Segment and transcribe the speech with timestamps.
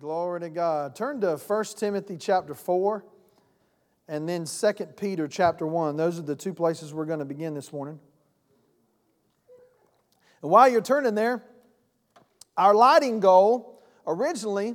[0.00, 0.96] Glory to God.
[0.96, 3.04] Turn to 1 Timothy chapter 4
[4.08, 5.98] and then 2 Peter chapter 1.
[5.98, 8.00] Those are the two places we're going to begin this morning.
[10.40, 11.44] And while you're turning there,
[12.56, 14.74] our lighting goal originally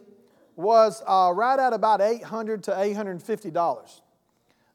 [0.56, 4.02] was uh, right at about 800 to $850.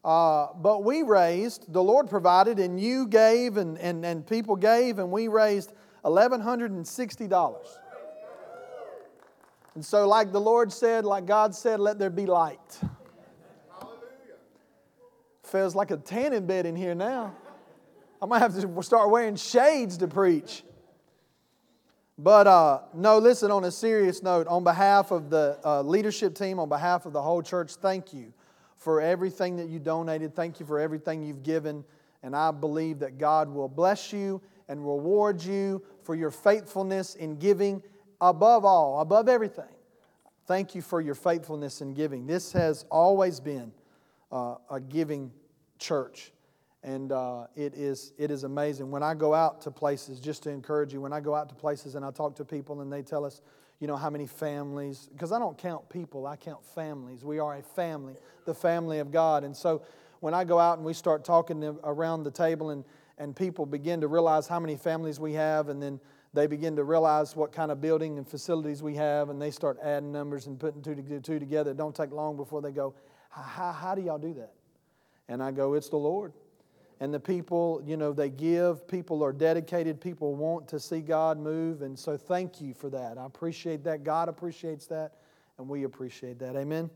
[0.05, 4.99] Uh, but we raised, the Lord provided, and you gave, and, and, and people gave,
[4.99, 5.73] and we raised
[6.05, 7.79] $1,160.
[9.75, 12.81] And so, like the Lord said, like God said, let there be light.
[15.45, 17.35] Feels like a tanning bed in here now.
[18.23, 20.63] I might have to start wearing shades to preach.
[22.19, 26.59] But uh, no, listen, on a serious note, on behalf of the uh, leadership team,
[26.59, 28.33] on behalf of the whole church, thank you
[28.77, 30.37] for everything that you donated.
[30.37, 31.83] Thank you for everything you've given.
[32.23, 37.37] And I believe that God will bless you and reward you for your faithfulness in
[37.37, 37.83] giving
[38.21, 39.65] above all, above everything.
[40.47, 42.27] Thank you for your faithfulness in giving.
[42.27, 43.73] This has always been
[44.33, 45.31] uh, a giving
[45.79, 46.33] church.
[46.83, 48.91] And uh, it, is, it is amazing.
[48.91, 51.55] When I go out to places, just to encourage you, when I go out to
[51.55, 53.43] places and I talk to people and they tell us,
[53.81, 57.25] you know, how many families, because I don't count people, I count families.
[57.25, 59.45] We are a family, the family of God.
[59.45, 59.83] And so
[60.21, 62.85] when I go out and we start talking around the table and,
[63.19, 66.01] and people begin to realize how many families we have and then
[66.33, 69.79] they begin to realize what kind of building and facilities we have, and they start
[69.83, 71.73] adding numbers and putting two, to two together.
[71.73, 72.95] It don't take long before they go,
[73.31, 74.53] how, how do y'all do that?
[75.29, 76.33] And I go, It's the Lord.
[77.03, 78.87] And the people, you know, they give.
[78.87, 80.03] People are dedicated.
[80.03, 81.81] People want to see God move.
[81.81, 83.17] And so thank you for that.
[83.17, 84.05] I appreciate that.
[84.05, 85.15] God appreciates that.
[85.57, 86.57] And we appreciate that.
[86.57, 86.91] Amen.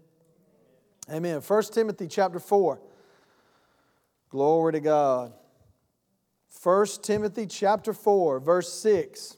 [1.11, 1.41] Amen.
[1.41, 2.81] 1 Timothy chapter 4.
[4.29, 5.33] Glory to God.
[6.63, 9.37] 1 Timothy chapter 4, verse 6.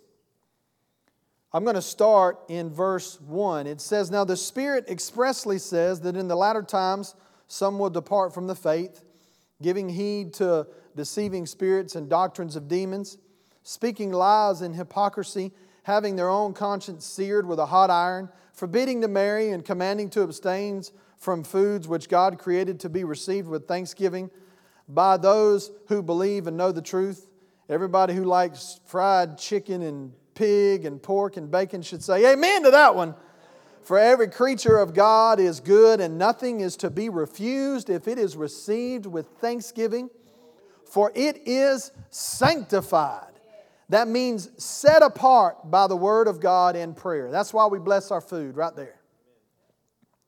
[1.53, 3.67] I'm going to start in verse 1.
[3.67, 7.15] It says, Now the Spirit expressly says that in the latter times
[7.49, 9.05] some will depart from the faith,
[9.63, 13.19] giving heed to deceiving spirits and doctrines of demons,
[13.63, 15.53] speaking lies and hypocrisy,
[15.85, 20.23] having their own conscience seared with a hot iron, forbidding to marry and commanding to
[20.23, 20.83] abstain
[21.17, 24.31] from foods which God created to be received with thanksgiving
[24.89, 27.29] by those who believe and know the truth.
[27.69, 32.71] Everybody who likes fried chicken and pig and pork and bacon should say amen to
[32.71, 33.15] that one.
[33.83, 38.19] For every creature of God is good, and nothing is to be refused if it
[38.19, 40.11] is received with thanksgiving,
[40.85, 43.33] for it is sanctified.
[43.89, 47.31] That means set apart by the Word of God in prayer.
[47.31, 48.99] That's why we bless our food right there.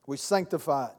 [0.06, 0.97] We sanctify it.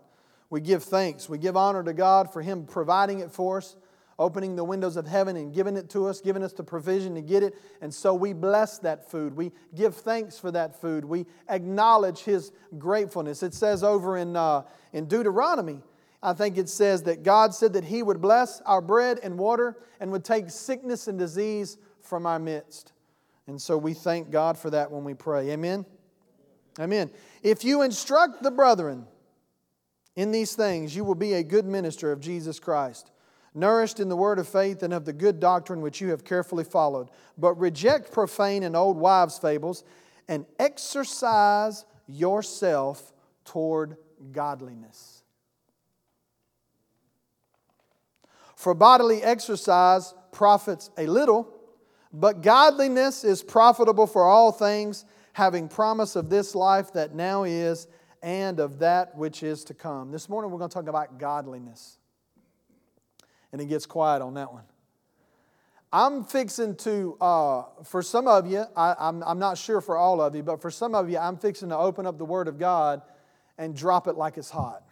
[0.49, 1.29] We give thanks.
[1.29, 3.75] We give honor to God for Him providing it for us,
[4.17, 7.21] opening the windows of heaven and giving it to us, giving us the provision to
[7.21, 7.55] get it.
[7.81, 9.35] And so we bless that food.
[9.35, 11.05] We give thanks for that food.
[11.05, 13.43] We acknowledge His gratefulness.
[13.43, 15.81] It says over in, uh, in Deuteronomy,
[16.21, 19.77] I think it says that God said that He would bless our bread and water
[19.99, 22.91] and would take sickness and disease from our midst.
[23.47, 25.51] And so we thank God for that when we pray.
[25.51, 25.85] Amen?
[26.79, 27.09] Amen.
[27.41, 29.05] If you instruct the brethren,
[30.15, 33.11] in these things, you will be a good minister of Jesus Christ,
[33.53, 36.63] nourished in the word of faith and of the good doctrine which you have carefully
[36.63, 37.09] followed.
[37.37, 39.83] But reject profane and old wives' fables
[40.27, 43.13] and exercise yourself
[43.45, 43.97] toward
[44.31, 45.23] godliness.
[48.55, 51.47] For bodily exercise profits a little,
[52.11, 57.87] but godliness is profitable for all things, having promise of this life that now is
[58.21, 60.11] and of that which is to come.
[60.11, 61.97] This morning we're going to talk about godliness.
[63.51, 64.63] And it gets quiet on that one.
[65.91, 70.21] I'm fixing to, uh, for some of you, I, I'm, I'm not sure for all
[70.21, 72.59] of you, but for some of you, I'm fixing to open up the Word of
[72.59, 73.01] God
[73.57, 74.83] and drop it like it's hot.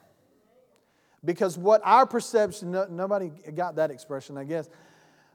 [1.23, 4.69] Because what our perception, no, nobody got that expression, I guess.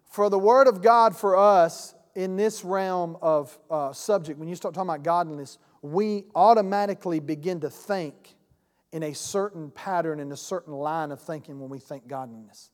[0.06, 4.54] For the Word of God for us in this realm of uh, subject, when you
[4.54, 8.36] start talking about godliness, we automatically begin to think
[8.92, 12.70] in a certain pattern, in a certain line of thinking when we think godliness.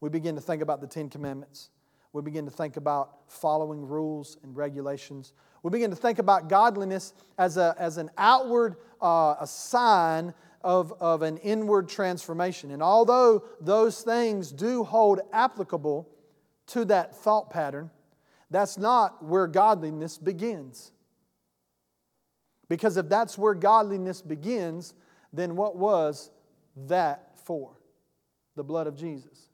[0.00, 1.70] We begin to think about the Ten Commandments.
[2.12, 5.32] We begin to think about following rules and regulations.
[5.62, 10.92] We begin to think about godliness as, a, as an outward uh, a sign of,
[11.00, 12.70] of an inward transformation.
[12.70, 16.08] And although those things do hold applicable
[16.68, 17.90] to that thought pattern,
[18.50, 20.92] that's not where godliness begins.
[22.68, 24.94] Because if that's where godliness begins,
[25.32, 26.30] then what was
[26.88, 27.76] that for?
[28.56, 29.48] The blood of Jesus.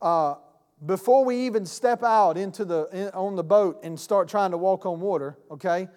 [0.00, 0.36] Uh,
[0.84, 4.56] before we even step out into the, in, on the boat and start trying to
[4.56, 5.88] walk on water, okay,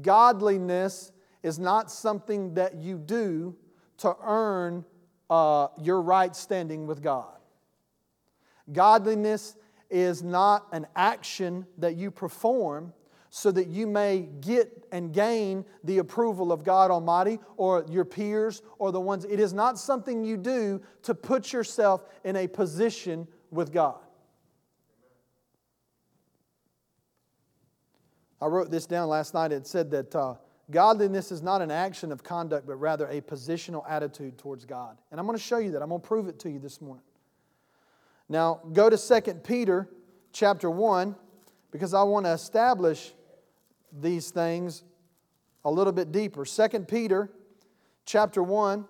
[0.00, 1.10] godliness
[1.42, 3.56] is not something that you do
[3.98, 4.84] to earn
[5.28, 7.34] uh, your right standing with God.
[8.72, 9.56] Godliness
[9.90, 12.92] is not an action that you perform
[13.30, 18.62] so that you may get and gain the approval of God Almighty or your peers
[18.78, 19.24] or the ones.
[19.24, 23.98] It is not something you do to put yourself in a position with God.
[28.40, 29.52] I wrote this down last night.
[29.52, 30.34] It said that uh,
[30.70, 34.96] godliness is not an action of conduct, but rather a positional attitude towards God.
[35.10, 35.82] And I'm going to show you that.
[35.82, 37.04] I'm going to prove it to you this morning.
[38.28, 39.88] Now, go to 2 Peter
[40.32, 41.16] chapter 1
[41.70, 43.12] because I want to establish
[43.92, 44.84] these things
[45.64, 46.44] a little bit deeper.
[46.44, 47.30] 2 Peter
[48.04, 48.86] chapter 1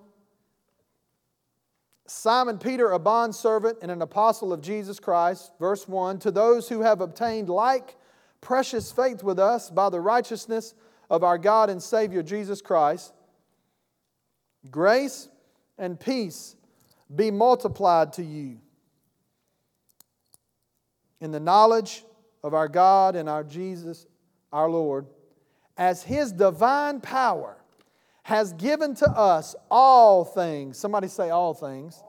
[2.10, 6.80] Simon Peter, a bondservant and an apostle of Jesus Christ, verse 1 To those who
[6.80, 7.96] have obtained like
[8.40, 10.74] precious faith with us by the righteousness
[11.10, 13.12] of our God and Savior Jesus Christ,
[14.70, 15.28] grace
[15.76, 16.56] and peace
[17.14, 18.58] be multiplied to you
[21.20, 22.04] in the knowledge
[22.42, 24.06] of our God and our Jesus,
[24.52, 25.06] our Lord,
[25.76, 27.56] as His divine power
[28.22, 30.78] has given to us all things.
[30.78, 32.02] Somebody say, all things.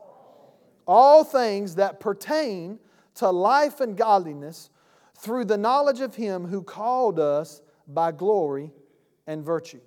[0.86, 2.80] All things that pertain
[3.16, 4.70] to life and godliness
[5.16, 8.72] through the knowledge of Him who called us by glory
[9.28, 9.82] and virtue.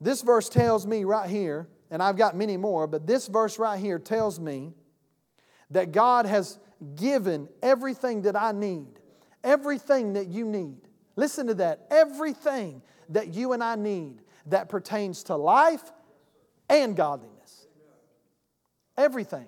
[0.00, 3.78] This verse tells me right here, and I've got many more, but this verse right
[3.78, 4.72] here tells me
[5.72, 6.58] that God has
[6.96, 8.98] given everything that I need,
[9.44, 10.78] everything that you need.
[11.16, 11.86] Listen to that.
[11.90, 15.82] Everything that you and I need that pertains to life
[16.68, 17.66] and godliness.
[18.96, 19.46] Everything.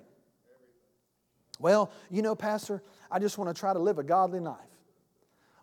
[1.59, 4.57] Well, you know, Pastor, I just want to try to live a godly life.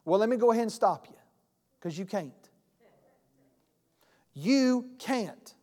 [0.05, 1.17] Well, let me go ahead and stop you
[1.79, 2.33] because you can't.
[4.35, 5.55] You can't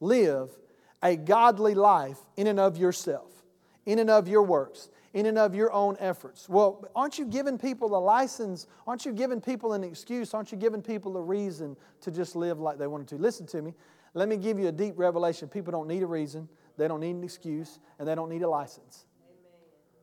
[0.00, 0.50] live
[1.02, 3.30] a godly life in and of yourself,
[3.86, 6.48] in and of your works, in and of your own efforts.
[6.48, 8.66] Well, aren't you giving people a license?
[8.86, 10.34] Aren't you giving people an excuse?
[10.34, 13.16] Aren't you giving people a reason to just live like they wanted to?
[13.16, 13.74] Listen to me.
[14.14, 15.48] Let me give you a deep revelation.
[15.48, 18.48] People don't need a reason, they don't need an excuse, and they don't need a
[18.48, 19.06] license.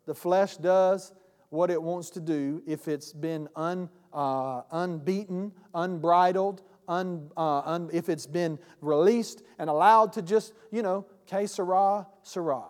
[0.06, 1.14] The flesh does
[1.50, 7.90] what it wants to do if it's been un, uh, unbeaten, unbridled, un, uh, un,
[7.94, 12.64] if it's been released and allowed to just, you know, que sera, sera.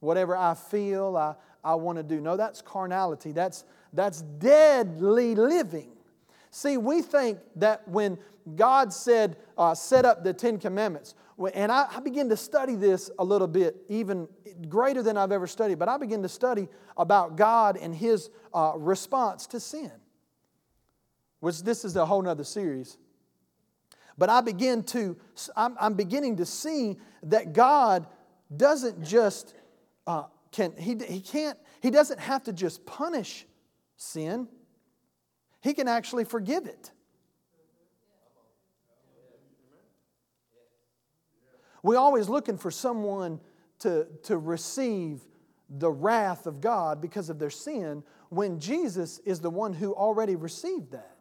[0.00, 1.34] Whatever I feel, I,
[1.64, 2.20] I want to do.
[2.20, 3.32] No, that's carnality.
[3.32, 5.92] That's, that's deadly living.
[6.50, 8.18] See, we think that when
[8.54, 11.14] God said, uh, set up the Ten Commandments,
[11.54, 14.28] and I, I begin to study this a little bit, even
[14.68, 18.72] greater than I've ever studied, but I begin to study about God and His uh,
[18.76, 19.92] response to sin,
[21.40, 22.96] which this is a whole nother series.
[24.16, 25.16] But I begin to,
[25.56, 28.06] I'm, I'm beginning to see that God
[28.56, 29.54] doesn't just,
[30.06, 33.46] uh, can, he, he can't, he doesn't have to just punish
[33.96, 34.48] sin.
[35.60, 36.90] He can actually forgive it.
[41.82, 43.40] We're always looking for someone
[43.80, 45.20] to, to receive
[45.68, 50.36] the wrath of God because of their sin when Jesus is the one who already
[50.36, 51.16] received that.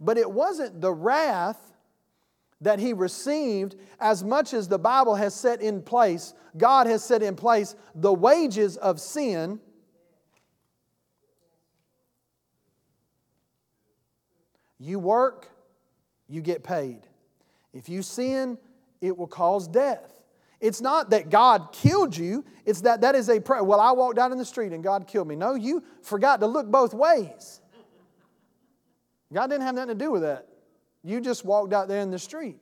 [0.00, 1.73] But it wasn't the wrath
[2.60, 7.22] that he received as much as the Bible has set in place, God has set
[7.22, 9.60] in place the wages of sin.
[14.78, 15.50] You work,
[16.28, 17.06] you get paid.
[17.72, 18.58] If you sin,
[19.00, 20.12] it will cause death.
[20.60, 23.62] It's not that God killed you, it's that that is a prayer.
[23.62, 25.36] Well, I walked out in the street and God killed me.
[25.36, 27.60] No, you forgot to look both ways.
[29.32, 30.48] God didn't have nothing to do with that.
[31.04, 32.56] You just walked out there in the street.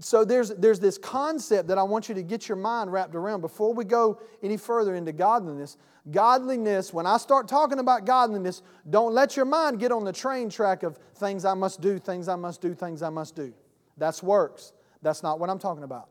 [0.00, 3.42] So there's, there's this concept that I want you to get your mind wrapped around
[3.42, 5.76] before we go any further into godliness.
[6.10, 10.50] Godliness, when I start talking about godliness, don't let your mind get on the train
[10.50, 13.54] track of things I must do, things I must do, things I must do.
[13.96, 14.72] That's works.
[15.00, 16.08] That's not what I'm talking about.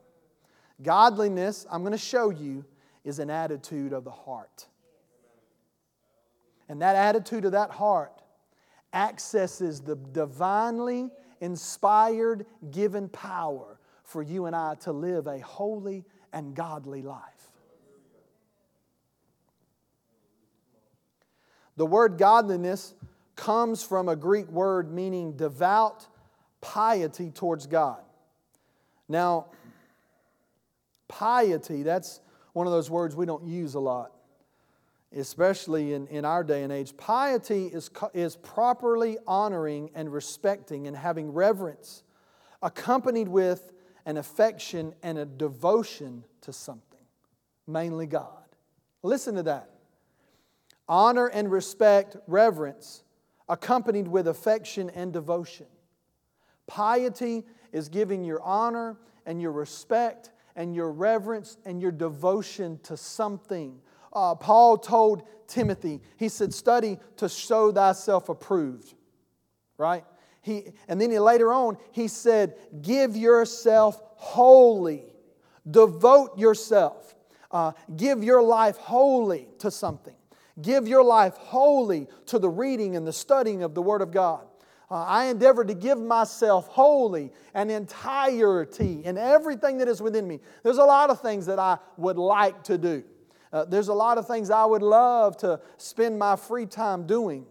[0.82, 2.64] Godliness, I'm going to show you,
[3.04, 4.68] is an attitude of the heart.
[6.70, 8.22] And that attitude of that heart
[8.94, 11.10] accesses the divinely
[11.42, 17.52] inspired, given power for you and I to live a holy and godly life.
[21.76, 22.94] The word godliness
[23.36, 26.06] comes from a Greek word meaning devout
[26.62, 28.02] piety towards God.
[29.10, 29.48] Now,
[31.08, 32.22] piety, that's
[32.54, 34.12] one of those words we don't use a lot.
[35.16, 36.96] Especially in, in our day and age.
[36.98, 42.04] Piety is, is properly honoring and respecting and having reverence,
[42.62, 43.74] accompanied with
[44.06, 47.06] an affection and a devotion to something,
[47.68, 48.28] mainly God.
[49.04, 49.70] Listen to that.
[50.88, 53.04] Honor and respect, reverence,
[53.48, 55.68] accompanied with affection and devotion.
[56.68, 62.98] Piety is giving your honor and your respect and your reverence and your devotion to
[62.98, 63.80] something.
[64.14, 68.94] Uh, Paul told Timothy, he said, Study to show thyself approved,
[69.78, 70.04] right?
[70.42, 75.04] He, and then he, later on, he said, Give yourself wholly,
[75.70, 77.16] devote yourself,
[77.52, 80.16] uh, give your life wholly to something.
[80.62, 84.46] Give your life wholly to the reading and the studying of the Word of God.
[84.90, 90.42] Uh, I endeavor to give myself wholly and entirety in everything that is within me.
[90.64, 93.04] There's a lot of things that I would like to do.
[93.52, 97.46] Uh, there's a lot of things I would love to spend my free time doing.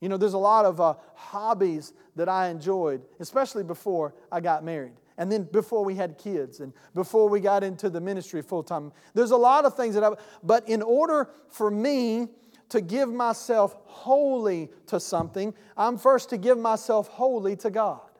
[0.00, 4.64] You know, there's a lot of uh, hobbies that I enjoyed, especially before I got
[4.64, 4.92] married.
[5.18, 8.92] And then before we had kids and before we got into the ministry full time.
[9.14, 10.10] There's a lot of things that I,
[10.42, 12.28] but in order for me
[12.68, 18.10] to give myself wholly to something, I'm first to give myself wholly to God.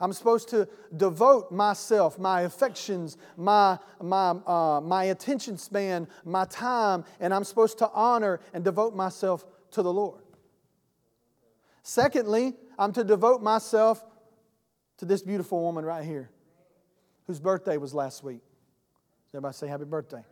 [0.00, 7.04] I'm supposed to devote myself, my affections, my, my, uh, my attention span, my time,
[7.20, 10.22] and I'm supposed to honor and devote myself to the Lord.
[11.82, 14.02] Secondly, I'm to devote myself
[14.98, 16.30] to this beautiful woman right here,
[17.26, 18.40] whose birthday was last week.
[19.32, 20.24] Everybody say happy birthday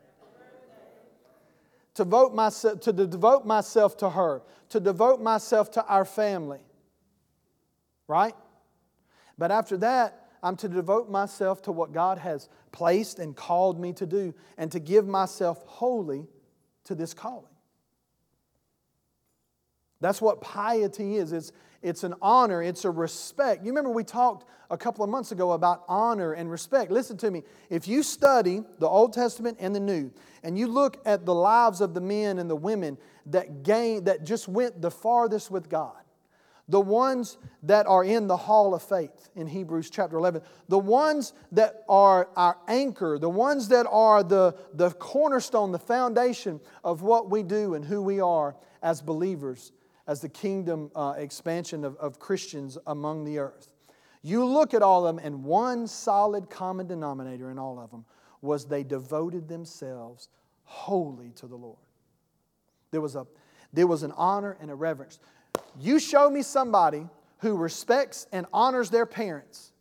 [1.99, 6.61] to devote myself to devote myself to her, to devote myself to our family.
[8.07, 8.37] Right?
[9.39, 13.93] But after that, I'm to devote myself to what God has placed and called me
[13.95, 16.27] to do and to give myself wholly
[16.85, 17.45] to this calling.
[20.01, 21.33] That's what piety is.
[21.33, 21.53] It's,
[21.83, 23.65] it's an honor, it's a respect.
[23.65, 26.91] You remember we talked a couple of months ago about honor and respect.
[26.91, 27.43] Listen to me.
[27.69, 31.81] If you study the Old Testament and the New, and you look at the lives
[31.81, 35.97] of the men and the women that gained, that just went the farthest with God,
[36.69, 41.33] the ones that are in the hall of faith in Hebrews chapter 11, the ones
[41.53, 47.31] that are our anchor, the ones that are the, the cornerstone, the foundation of what
[47.31, 49.73] we do and who we are as believers
[50.07, 53.69] as the kingdom uh, expansion of, of Christians among the earth.
[54.23, 58.05] You look at all of them, and one solid common denominator in all of them
[58.41, 60.29] was they devoted themselves
[60.65, 61.79] wholly to the Lord.
[62.91, 63.27] There was, a,
[63.73, 65.19] there was an honor and a reverence.
[65.81, 67.07] You show me somebody
[67.39, 69.73] who respects and honors their parents,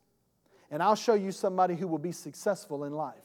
[0.69, 3.15] and I'll show you somebody who will be successful in life.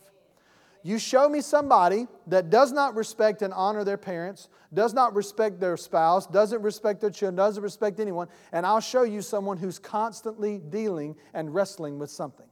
[0.84, 5.60] You show me somebody that does not respect and honor their parents, does not respect
[5.60, 9.78] their spouse, doesn't respect their children, doesn't respect anyone, and I'll show you someone who's
[9.78, 12.46] constantly dealing and wrestling with something.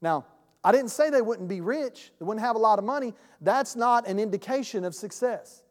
[0.00, 0.26] Now,
[0.62, 3.14] I didn't say they wouldn't be rich, they wouldn't have a lot of money.
[3.40, 5.62] That's not an indication of success.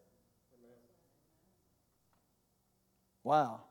[3.26, 3.62] Wow.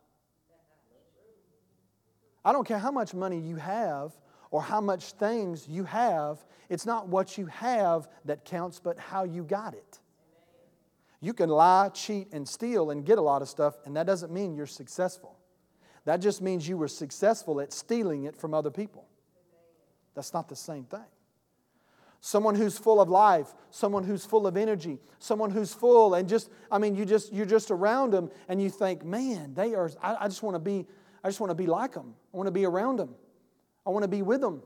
[2.45, 4.13] I don't care how much money you have
[4.51, 6.45] or how much things you have.
[6.69, 10.01] It's not what you have that counts, but how you got it.
[11.21, 14.33] You can lie, cheat, and steal and get a lot of stuff, and that doesn't
[14.33, 15.39] mean you're successful.
[16.05, 19.07] That just means you were successful at stealing it from other people.
[20.15, 21.14] That's not the same thing.
[22.27, 26.49] Someone who's full of life, someone who's full of energy, someone who's full and just,
[26.71, 30.17] I mean, you just you're just around them and you think, man, they are, I,
[30.21, 30.87] I just want to be,
[31.23, 32.15] I just want to be like them.
[32.33, 33.15] I want to be around them.
[33.87, 34.63] I want to be with them.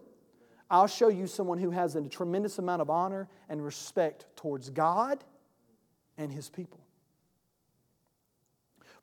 [0.70, 5.24] I'll show you someone who has a tremendous amount of honor and respect towards God
[6.16, 6.78] and his people.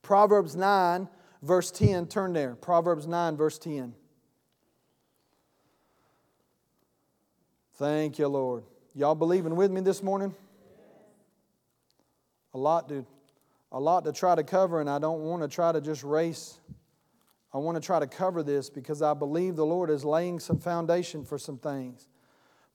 [0.02, 1.10] Proverbs 9,
[1.42, 2.56] verse 10, turn there.
[2.56, 3.94] Proverbs 9, verse 10.
[7.78, 8.64] Thank you, Lord.
[8.94, 10.34] Y'all believing with me this morning?
[12.54, 13.06] A lot to,
[13.72, 16.60] a lot to try to cover, and I don't want to try to just race
[17.56, 20.60] I want to try to cover this because I believe the Lord is laying some
[20.60, 22.10] foundation for some things.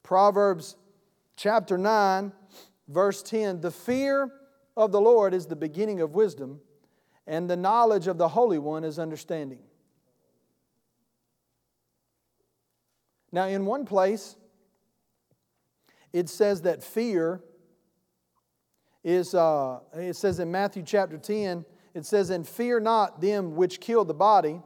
[0.01, 0.75] Proverbs
[1.35, 2.31] chapter 9,
[2.87, 4.31] verse 10 The fear
[4.75, 6.61] of the Lord is the beginning of wisdom,
[7.27, 9.59] and the knowledge of the Holy One is understanding.
[13.31, 14.35] Now, in one place,
[16.13, 17.41] it says that fear
[19.03, 23.79] is, uh, it says in Matthew chapter 10, it says, And fear not them which
[23.79, 24.61] kill the body,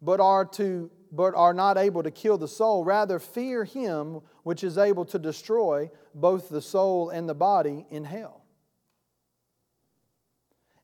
[0.00, 2.84] but are to but are not able to kill the soul.
[2.84, 8.02] Rather, fear him which is able to destroy both the soul and the body in
[8.02, 8.42] hell.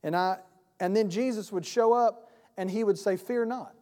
[0.02, 0.36] And, I,
[0.78, 3.74] and then Jesus would show up and he would say, Fear not.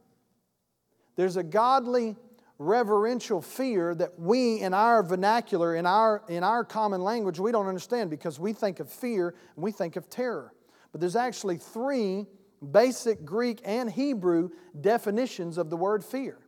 [1.17, 2.17] There's a godly
[2.59, 7.67] reverential fear that we in our vernacular in our in our common language we don't
[7.67, 10.53] understand because we think of fear and we think of terror.
[10.93, 12.27] But there's actually three
[12.73, 16.39] basic greek and hebrew definitions of the word fear.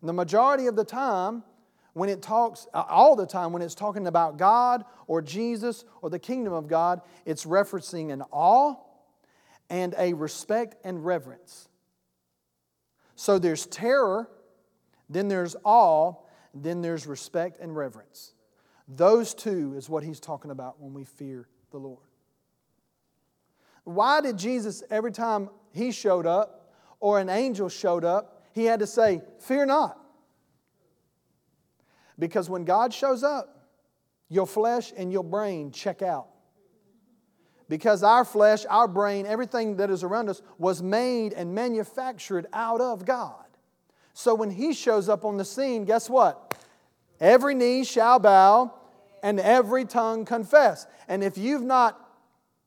[0.00, 1.42] And the majority of the time
[1.94, 6.10] when it talks uh, all the time when it's talking about god or jesus or
[6.10, 8.76] the kingdom of god it's referencing an awe
[9.70, 11.68] and a respect and reverence.
[13.16, 14.30] So there's terror
[15.08, 16.14] then there's awe,
[16.54, 18.34] then there's respect and reverence.
[18.88, 22.06] Those two is what he's talking about when we fear the Lord.
[23.84, 28.80] Why did Jesus, every time he showed up or an angel showed up, he had
[28.80, 29.98] to say, Fear not?
[32.18, 33.68] Because when God shows up,
[34.28, 36.28] your flesh and your brain check out.
[37.68, 42.80] Because our flesh, our brain, everything that is around us was made and manufactured out
[42.80, 43.44] of God.
[44.18, 46.60] So when he shows up on the scene, guess what?
[47.20, 48.74] Every knee shall bow
[49.22, 50.88] and every tongue confess.
[51.06, 52.04] And if you've not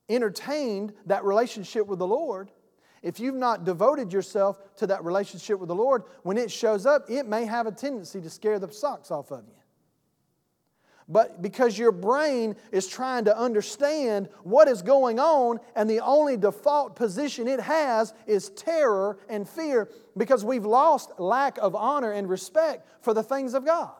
[0.07, 2.51] entertained that relationship with the Lord,
[3.03, 7.09] if you've not devoted yourself to that relationship with the Lord, when it shows up,
[7.09, 9.60] it may have a tendency to scare the socks off of you.
[11.11, 16.37] But because your brain is trying to understand what is going on, and the only
[16.37, 22.29] default position it has is terror and fear because we've lost lack of honor and
[22.29, 23.91] respect for the things of God.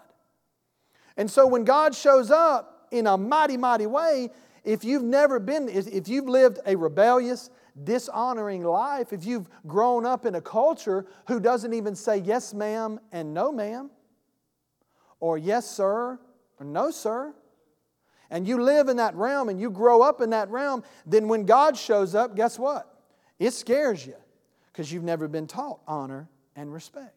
[1.18, 4.30] And so when God shows up in a mighty, mighty way,
[4.64, 7.50] if you've never been, if you've lived a rebellious,
[7.84, 13.02] dishonoring life, if you've grown up in a culture who doesn't even say yes, ma'am,
[13.12, 13.90] and no, ma'am,
[15.20, 16.18] or yes, sir,
[16.64, 17.34] no, sir.
[18.30, 21.46] And you live in that realm and you grow up in that realm, then when
[21.46, 22.88] God shows up, guess what?
[23.40, 24.16] It scares you
[24.72, 27.16] because you've never been taught honor and respect.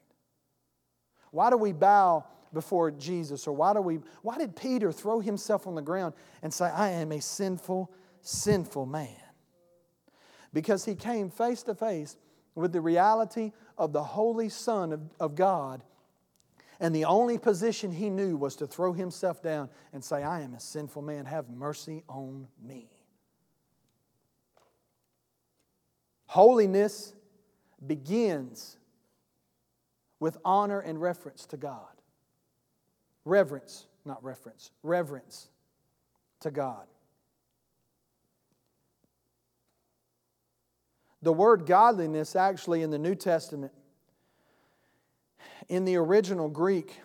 [1.30, 3.46] Why do we bow before Jesus?
[3.46, 6.90] Or why do we why did Peter throw himself on the ground and say, I
[6.90, 7.90] am a sinful,
[8.22, 9.08] sinful man?
[10.52, 12.16] Because he came face to face
[12.54, 15.82] with the reality of the Holy Son of, of God
[16.80, 20.54] and the only position he knew was to throw himself down and say, I am
[20.54, 21.26] a sinful man.
[21.26, 22.88] Have mercy on me.
[26.26, 27.14] Holiness
[27.86, 28.76] begins
[30.18, 31.86] with honor and reference to God.
[33.24, 35.48] Reverence, not reference, reverence
[36.40, 36.86] to God.
[41.22, 43.72] The word godliness, actually, in the New Testament,
[45.68, 47.00] in the original Greek,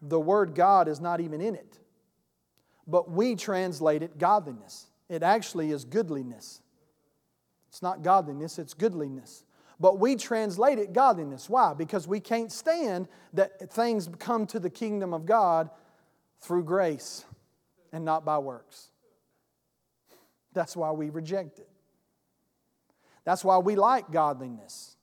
[0.00, 1.78] the word God is not even in it.
[2.86, 4.86] But we translate it godliness.
[5.08, 6.60] It actually is goodliness.
[7.68, 9.44] It's not godliness, it's goodliness.
[9.80, 11.48] But we translate it godliness.
[11.48, 11.74] Why?
[11.74, 15.70] Because we can't stand that things come to the kingdom of God
[16.40, 17.24] through grace
[17.92, 18.88] and not by works.
[20.52, 21.68] That's why we reject it.
[23.24, 24.96] That's why we like godliness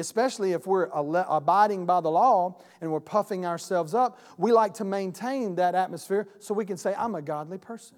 [0.00, 4.84] especially if we're abiding by the law and we're puffing ourselves up, we like to
[4.84, 7.96] maintain that atmosphere so we can say, I'm a godly person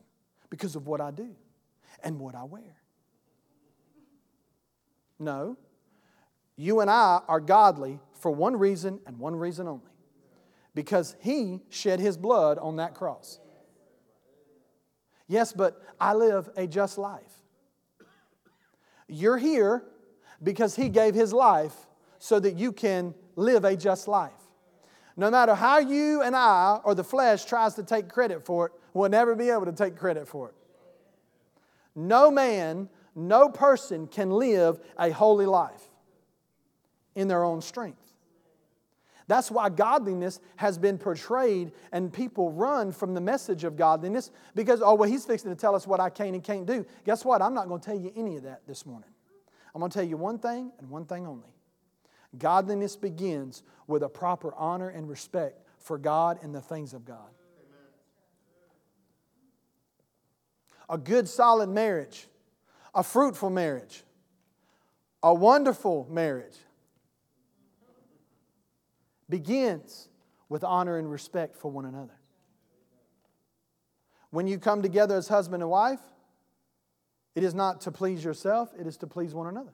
[0.51, 1.35] because of what I do
[2.03, 2.77] and what I wear.
[5.19, 5.57] No.
[6.57, 9.91] You and I are godly for one reason and one reason only
[10.75, 13.39] because He shed His blood on that cross.
[15.29, 17.33] Yes, but I live a just life.
[19.09, 19.85] You're here
[20.43, 21.75] because He gave His life
[22.23, 24.31] so that you can live a just life.
[25.17, 28.73] No matter how you and I or the flesh tries to take credit for it,
[28.95, 30.55] we'll never be able to take credit for it.
[31.97, 35.83] No man, no person can live a holy life
[37.17, 38.15] in their own strength.
[39.27, 44.81] That's why godliness has been portrayed and people run from the message of godliness because,
[44.81, 46.87] oh, well, he's fixing to tell us what I can and can't do.
[47.05, 47.43] Guess what?
[47.43, 49.11] I'm not going to tell you any of that this morning.
[49.75, 51.49] I'm going to tell you one thing and one thing only
[52.39, 57.31] Godliness begins with a proper honor and respect for God and the things of God.
[60.89, 62.29] A good, solid marriage,
[62.95, 64.05] a fruitful marriage,
[65.23, 66.57] a wonderful marriage
[69.29, 70.09] begins
[70.49, 72.19] with honor and respect for one another.
[74.31, 76.01] When you come together as husband and wife,
[77.35, 79.73] it is not to please yourself, it is to please one another.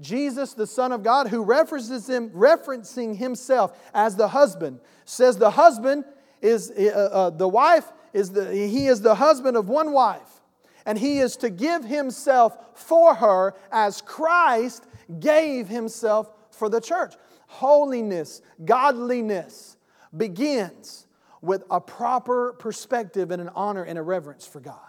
[0.00, 5.50] Jesus, the Son of God, who references him, referencing himself as the husband, says the
[5.50, 6.04] husband
[6.40, 10.40] is uh, uh, the wife is the he is the husband of one wife,
[10.86, 14.84] and he is to give himself for her as Christ
[15.18, 17.14] gave himself for the church.
[17.46, 19.76] Holiness, godliness
[20.16, 21.06] begins
[21.40, 24.87] with a proper perspective and an honor and a reverence for God.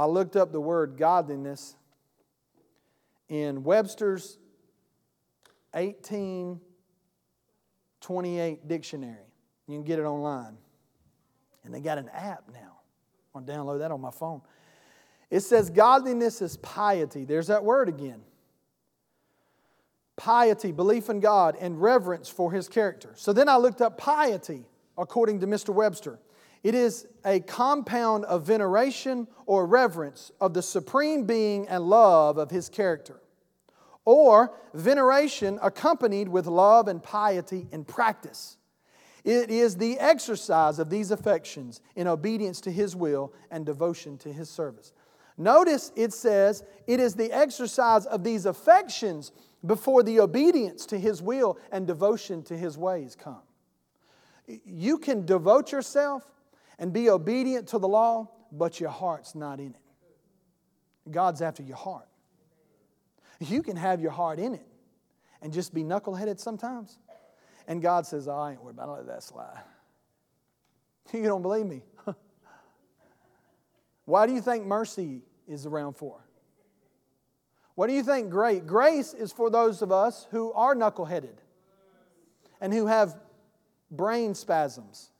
[0.00, 1.76] I looked up the word godliness
[3.28, 4.38] in Webster's
[5.72, 9.26] 1828 dictionary.
[9.68, 10.56] You can get it online.
[11.64, 12.78] And they got an app now.
[13.34, 14.40] I'll download that on my phone.
[15.28, 17.26] It says godliness is piety.
[17.26, 18.22] There's that word again.
[20.16, 23.12] Piety, belief in God, and reverence for His character.
[23.16, 24.64] So then I looked up piety
[24.96, 25.74] according to Mr.
[25.74, 26.18] Webster.
[26.62, 32.50] It is a compound of veneration or reverence of the supreme being and love of
[32.50, 33.20] his character,
[34.04, 38.58] or veneration accompanied with love and piety in practice.
[39.24, 44.32] It is the exercise of these affections in obedience to his will and devotion to
[44.32, 44.92] his service.
[45.36, 49.32] Notice it says it is the exercise of these affections
[49.66, 53.40] before the obedience to his will and devotion to his ways come.
[54.46, 56.30] You can devote yourself
[56.80, 61.10] and be obedient to the law, but your heart's not in it.
[61.10, 62.08] God's after your heart.
[63.38, 64.66] You can have your heart in it
[65.42, 66.98] and just be knuckleheaded sometimes.
[67.68, 68.92] And God says, oh, I ain't worried about it.
[68.92, 69.60] Let that slide.
[71.12, 71.82] You don't believe me.
[74.04, 76.24] Why do you think mercy is around for?
[77.74, 78.64] What do you think great?
[78.64, 81.34] Grace is for those of us who are knuckleheaded
[82.60, 83.16] and who have
[83.90, 85.10] brain spasms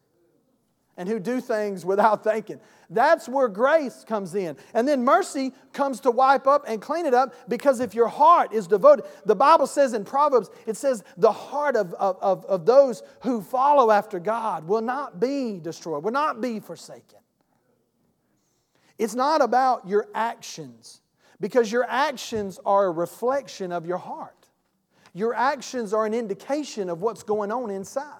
[1.00, 2.60] and who do things without thinking.
[2.90, 4.54] That's where grace comes in.
[4.74, 8.52] And then mercy comes to wipe up and clean it up because if your heart
[8.52, 13.02] is devoted, the Bible says in Proverbs, it says, the heart of, of, of those
[13.22, 17.18] who follow after God will not be destroyed, will not be forsaken.
[18.98, 21.00] It's not about your actions
[21.40, 24.48] because your actions are a reflection of your heart.
[25.14, 28.18] Your actions are an indication of what's going on inside.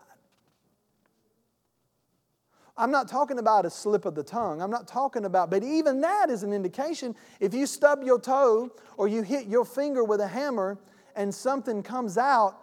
[2.81, 4.63] I'm not talking about a slip of the tongue.
[4.63, 7.15] I'm not talking about, but even that is an indication.
[7.39, 10.79] If you stub your toe or you hit your finger with a hammer
[11.15, 12.57] and something comes out,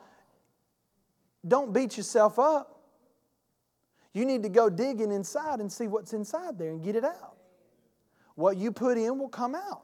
[1.47, 2.82] don't beat yourself up.
[4.12, 7.36] You need to go digging inside and see what's inside there and get it out.
[8.34, 9.84] What you put in will come out.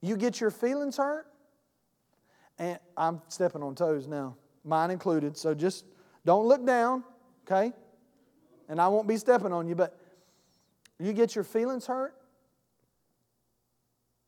[0.00, 1.26] You get your feelings hurt,
[2.56, 5.84] and I'm stepping on toes now, mine included, so just
[6.24, 7.02] don't look down,
[7.44, 7.72] okay?
[8.68, 9.98] And I won't be stepping on you, but
[10.98, 12.14] you get your feelings hurt,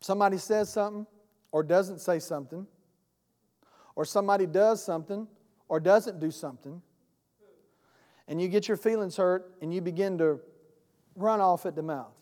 [0.00, 1.06] somebody says something
[1.50, 2.66] or doesn't say something,
[3.96, 5.26] or somebody does something
[5.68, 6.80] or doesn't do something,
[8.28, 10.40] and you get your feelings hurt and you begin to
[11.16, 12.12] run off at the mouth.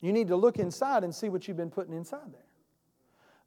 [0.00, 2.40] You need to look inside and see what you've been putting inside there.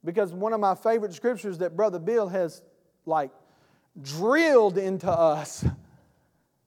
[0.04, 2.62] Because one of my favorite scriptures that Brother Bill has
[3.04, 3.30] like
[4.00, 5.64] drilled into us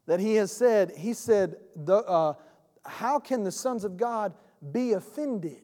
[0.09, 2.33] that he has said, he said, the, uh,
[2.83, 4.33] How can the sons of God
[4.71, 5.61] be offended?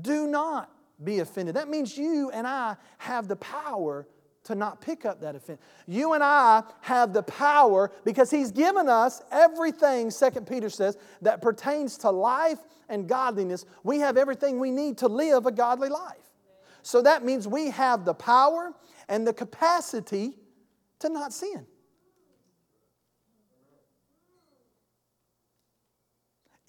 [0.00, 0.68] Do not
[1.02, 1.54] be offended.
[1.54, 4.08] That means you and I have the power
[4.42, 5.60] to not pick up that offense.
[5.86, 11.40] You and I have the power because He's given us everything, Second Peter says, that
[11.40, 13.66] pertains to life and godliness.
[13.84, 16.16] We have everything we need to live a godly life.
[16.82, 18.72] So that means we have the power
[19.08, 20.34] and the capacity
[20.98, 21.64] to not sin.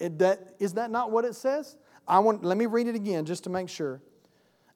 [0.00, 1.76] It, that, is that not what it says?
[2.08, 4.00] I want, let me read it again just to make sure.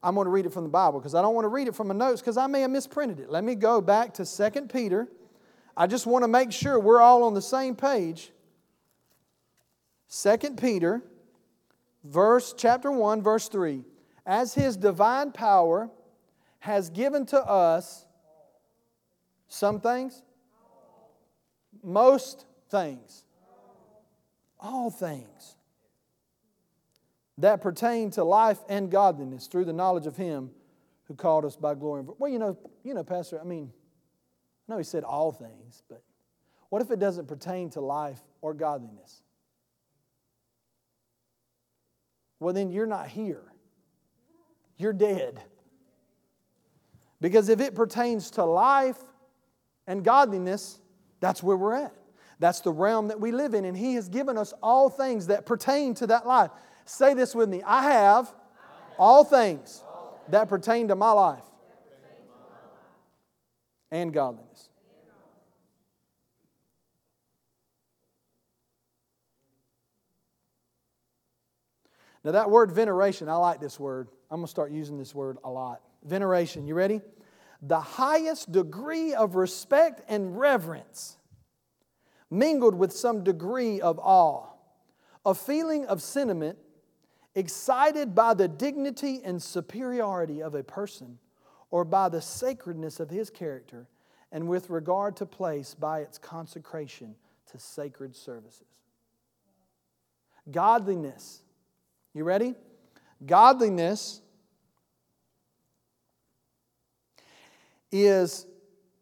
[0.01, 1.75] I'm going to read it from the Bible because I don't want to read it
[1.75, 3.29] from my notes because I may have misprinted it.
[3.31, 5.07] Let me go back to 2 Peter.
[5.75, 8.31] I just want to make sure we're all on the same page.
[10.21, 11.01] 2 Peter,
[12.03, 13.83] verse chapter 1, verse 3.
[14.27, 15.89] As his divine power
[16.59, 18.05] has given to us
[19.47, 20.21] some things,
[21.83, 23.24] most things,
[24.65, 25.55] all things
[27.37, 30.49] that pertain to life and godliness through the knowledge of him
[31.07, 32.03] who called us by glory.
[32.17, 33.71] Well, you know, you know, Pastor, I mean,
[34.67, 36.01] I know he said all things, but
[36.69, 39.21] what if it doesn't pertain to life or godliness?
[42.39, 43.43] Well, then you're not here.
[44.77, 45.41] You're dead.
[47.21, 48.97] Because if it pertains to life
[49.87, 50.79] and godliness,
[51.19, 51.95] that's where we're at.
[52.39, 55.45] That's the realm that we live in, and He has given us all things that
[55.45, 56.51] pertain to that life.
[56.85, 58.33] Say this with me I have
[58.97, 59.83] all things
[60.29, 61.43] that pertain to my life
[63.91, 64.69] and godliness.
[72.25, 74.07] Now, that word veneration, I like this word.
[74.31, 75.81] I'm going to start using this word a lot.
[76.03, 77.01] Veneration, you ready?
[77.61, 81.17] The highest degree of respect and reverence,
[82.35, 84.47] mingled with some degree of awe,
[85.25, 86.57] a feeling of sentiment
[87.33, 91.17] excited by the dignity and superiority of a person
[91.71, 93.87] or by the sacredness of his character,
[94.31, 97.15] and with regard to place by its consecration
[97.51, 98.67] to sacred services.
[100.51, 101.41] Godliness
[102.15, 102.55] you ready?
[103.25, 104.21] Godliness
[107.91, 108.45] is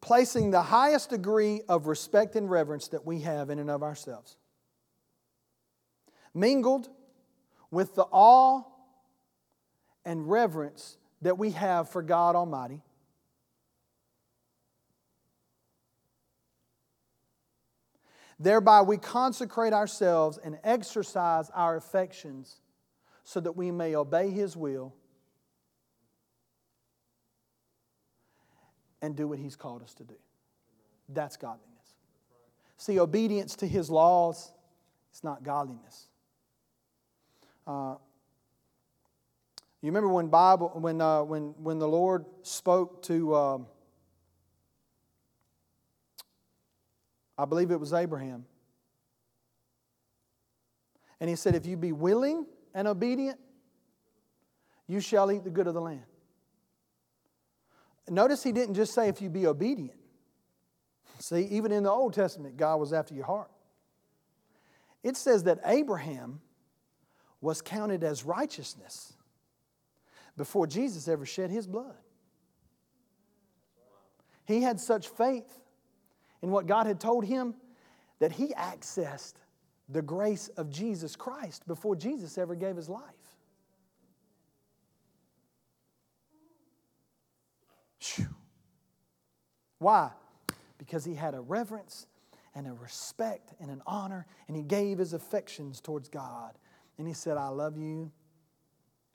[0.04, 4.36] placing the highest degree of respect and reverence that we have in and of ourselves,
[6.34, 6.90] mingled
[7.70, 8.62] with the awe
[10.04, 12.82] and reverence that we have for God Almighty.
[18.38, 22.60] Thereby, we consecrate ourselves and exercise our affections
[23.22, 24.92] so that we may obey His will
[29.04, 30.14] and do what He's called us to do.
[31.08, 31.94] That's godliness.
[32.76, 34.52] See, obedience to His laws,
[35.10, 36.08] it's not godliness.
[37.66, 37.96] Uh,
[39.80, 43.66] you remember when Bible when uh, when when the Lord spoke to um,
[47.36, 48.46] I believe it was Abraham.
[51.20, 53.38] And he said, If you be willing and obedient,
[54.86, 56.04] you shall eat the good of the land.
[58.08, 59.98] Notice he didn't just say if you be obedient.
[61.18, 63.50] See, even in the Old Testament, God was after your heart.
[65.02, 66.40] It says that Abraham
[67.40, 69.14] was counted as righteousness
[70.36, 71.94] before Jesus ever shed his blood.
[74.46, 75.60] He had such faith
[76.42, 77.54] in what God had told him
[78.18, 79.34] that he accessed
[79.88, 83.02] the grace of Jesus Christ before Jesus ever gave his life.
[89.78, 90.10] Why?
[90.78, 92.06] Because he had a reverence
[92.54, 96.56] and a respect and an honor, and he gave his affections towards God.
[96.98, 98.10] And he said, I love you.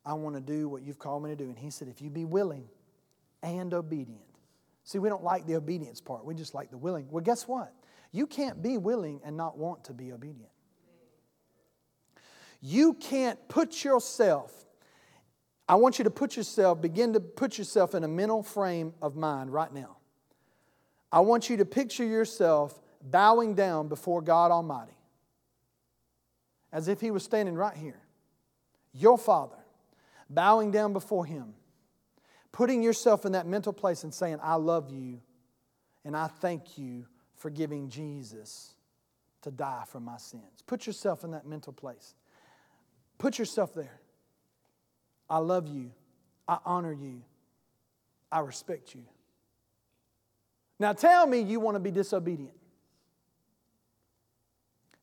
[0.06, 1.46] I want to do what you've called me to do.
[1.46, 2.68] And he said, If you be willing
[3.44, 4.22] and obedient.
[4.84, 7.08] See, we don't like the obedience part, we just like the willing.
[7.10, 7.74] Well, guess what?
[8.12, 10.50] You can't be willing and not want to be obedient.
[12.62, 14.52] You can't put yourself,
[15.70, 19.16] I want you to put yourself, begin to put yourself in a mental frame of
[19.16, 19.98] mind right now.
[21.12, 24.98] I want you to picture yourself bowing down before God Almighty
[26.74, 28.02] as if He was standing right here.
[28.94, 29.58] Your Father,
[30.28, 31.54] bowing down before Him,
[32.52, 35.22] putting yourself in that mental place and saying, I love you
[36.04, 37.06] and I thank you
[37.36, 38.74] for giving Jesus
[39.44, 40.64] to die for my sins.
[40.66, 42.16] Put yourself in that mental place.
[43.20, 43.99] Put yourself there.
[45.30, 45.92] I love you.
[46.48, 47.22] I honor you.
[48.32, 49.04] I respect you.
[50.80, 52.54] Now tell me you want to be disobedient.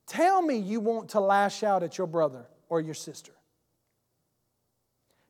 [0.06, 3.32] Tell me you want to lash out at your brother or your sister.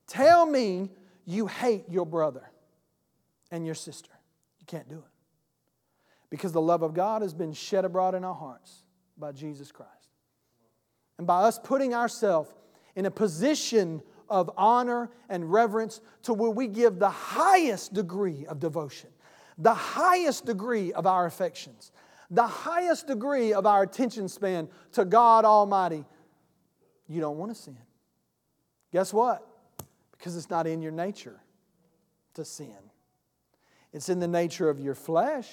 [0.07, 0.91] Tell me
[1.25, 2.49] you hate your brother
[3.51, 4.11] and your sister.
[4.61, 5.05] You can't do it.
[6.31, 8.85] Because the love of God has been shed abroad in our hearts
[9.17, 9.93] by Jesus Christ.
[11.19, 12.53] And by us putting ourselves
[12.95, 18.59] in a position of honor and reverence to where we give the highest degree of
[18.61, 19.11] devotion,
[19.59, 21.93] the highest degree of our affections,
[22.31, 26.05] the highest degree of our attention span to God Almighty,
[27.09, 27.79] you don't want to sin.
[28.93, 29.47] Guess what?
[30.13, 31.41] Because it's not in your nature
[32.35, 32.75] to sin.
[33.93, 35.49] It's in the nature of your flesh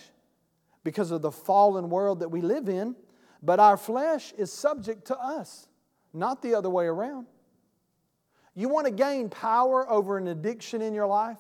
[0.84, 2.96] because of the fallen world that we live in,
[3.42, 5.68] but our flesh is subject to us,
[6.14, 7.28] not the other way around.
[8.56, 11.40] You want to gain power over an addiction in your life?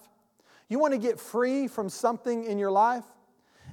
[0.67, 3.03] You want to get free from something in your life?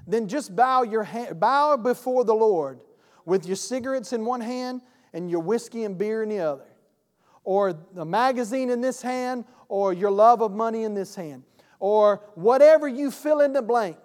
[0.06, 2.80] Then just bow your hand, bow before the Lord
[3.24, 6.66] with your cigarettes in one hand and your whiskey and beer in the other.
[7.44, 11.44] Or the magazine in this hand, or your love of money in this hand.
[11.78, 13.96] Or whatever you fill in the blank.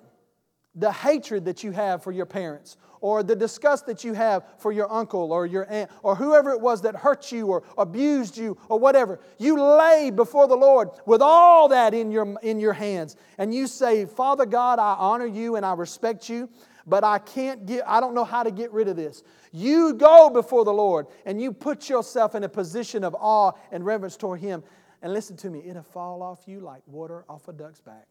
[0.75, 4.71] The hatred that you have for your parents, or the disgust that you have for
[4.71, 8.57] your uncle or your aunt, or whoever it was that hurt you or abused you
[8.67, 13.15] or whatever, you lay before the Lord with all that in your, in your hands.
[13.37, 16.49] And you say, Father God, I honor you and I respect you,
[16.87, 19.23] but I can't get, I don't know how to get rid of this.
[19.51, 23.85] You go before the Lord and you put yourself in a position of awe and
[23.85, 24.63] reverence toward Him.
[25.01, 28.07] And listen to me, it'll fall off you like water off a duck's back.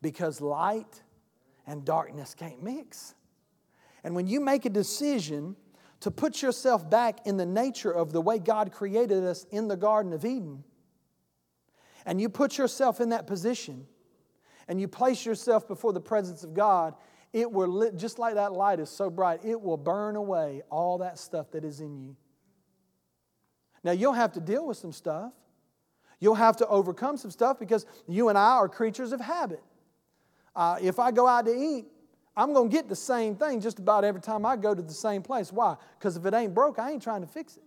[0.00, 1.02] Because light
[1.66, 3.14] and darkness can't mix.
[4.04, 5.56] And when you make a decision
[6.00, 9.76] to put yourself back in the nature of the way God created us in the
[9.76, 10.62] Garden of Eden,
[12.06, 13.86] and you put yourself in that position,
[14.68, 16.94] and you place yourself before the presence of God,
[17.32, 20.98] it will, lit, just like that light is so bright, it will burn away all
[20.98, 22.16] that stuff that is in you.
[23.84, 25.32] Now, you'll have to deal with some stuff.
[26.20, 29.62] You'll have to overcome some stuff because you and I are creatures of habit.
[30.58, 31.86] Uh, if I go out to eat,
[32.36, 34.92] I'm going to get the same thing just about every time I go to the
[34.92, 35.52] same place.
[35.52, 35.76] Why?
[35.96, 37.62] Because if it ain't broke, I ain't trying to fix it.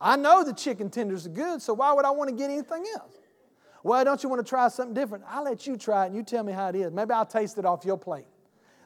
[0.00, 2.86] I know the chicken tenders are good, so why would I want to get anything
[2.94, 3.12] else?
[3.82, 5.24] Well, don't you want to try something different?
[5.28, 6.90] I'll let you try it and you tell me how it is.
[6.92, 8.26] Maybe I'll taste it off your plate.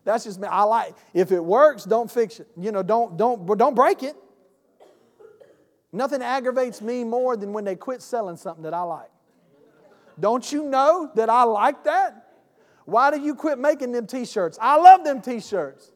[0.03, 0.49] That's just me.
[0.49, 2.49] I like if it works, don't fix it.
[2.57, 4.17] You know, don't don't don't break it.
[5.93, 9.11] Nothing aggravates me more than when they quit selling something that I like.
[10.19, 12.16] Don't you know that I like that?
[12.87, 14.59] Why did you quit making them t-shirts?
[14.61, 15.93] I love them t-shirts.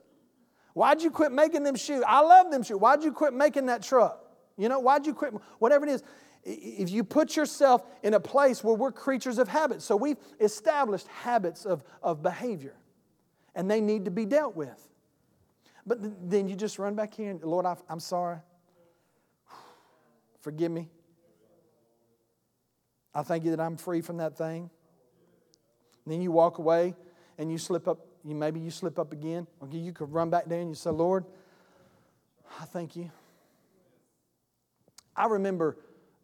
[0.75, 2.03] Why'd you quit making them shoes?
[2.07, 2.77] I love them shoes.
[2.77, 4.25] Why'd you quit making that truck?
[4.57, 5.33] You know, why'd you quit?
[5.59, 6.03] Whatever it is.
[6.43, 11.07] If you put yourself in a place where we're creatures of habit, so we've established
[11.09, 12.75] habits of, of behavior,
[13.55, 14.89] and they need to be dealt with.
[15.87, 18.39] But then you just run back here and, Lord, I'm sorry.
[20.41, 20.89] Forgive me.
[23.15, 24.71] I thank you that I'm free from that thing.
[26.05, 26.95] And then you walk away
[27.39, 28.07] and you slip up.
[28.25, 29.47] You maybe you slip up again.
[29.63, 31.25] Okay, you could run back down and you say, Lord,
[32.61, 33.11] I thank you.
[35.17, 35.79] I remember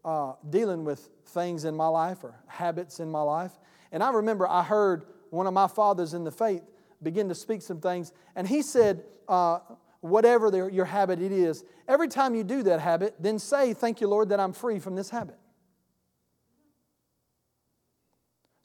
[0.05, 3.53] uh, dealing with things in my life or habits in my life.
[3.93, 6.63] And I remember I heard one of my fathers in the faith
[7.03, 8.13] begin to speak some things.
[8.35, 9.59] And he said, uh,
[10.01, 14.09] whatever your habit it is, every time you do that habit, then say, Thank you,
[14.09, 15.39] Lord, that I'm free from this habit.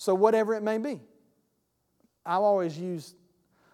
[0.01, 0.99] So, whatever it may be,
[2.25, 3.13] I've always use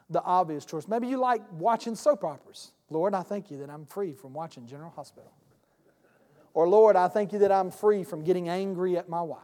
[0.10, 0.86] the obvious choice.
[0.86, 2.72] Maybe you like watching soap operas.
[2.90, 5.32] Lord, I thank you that I'm free from watching General Hospital.
[6.54, 9.40] Or, Lord, I thank you that I'm free from getting angry at my wife.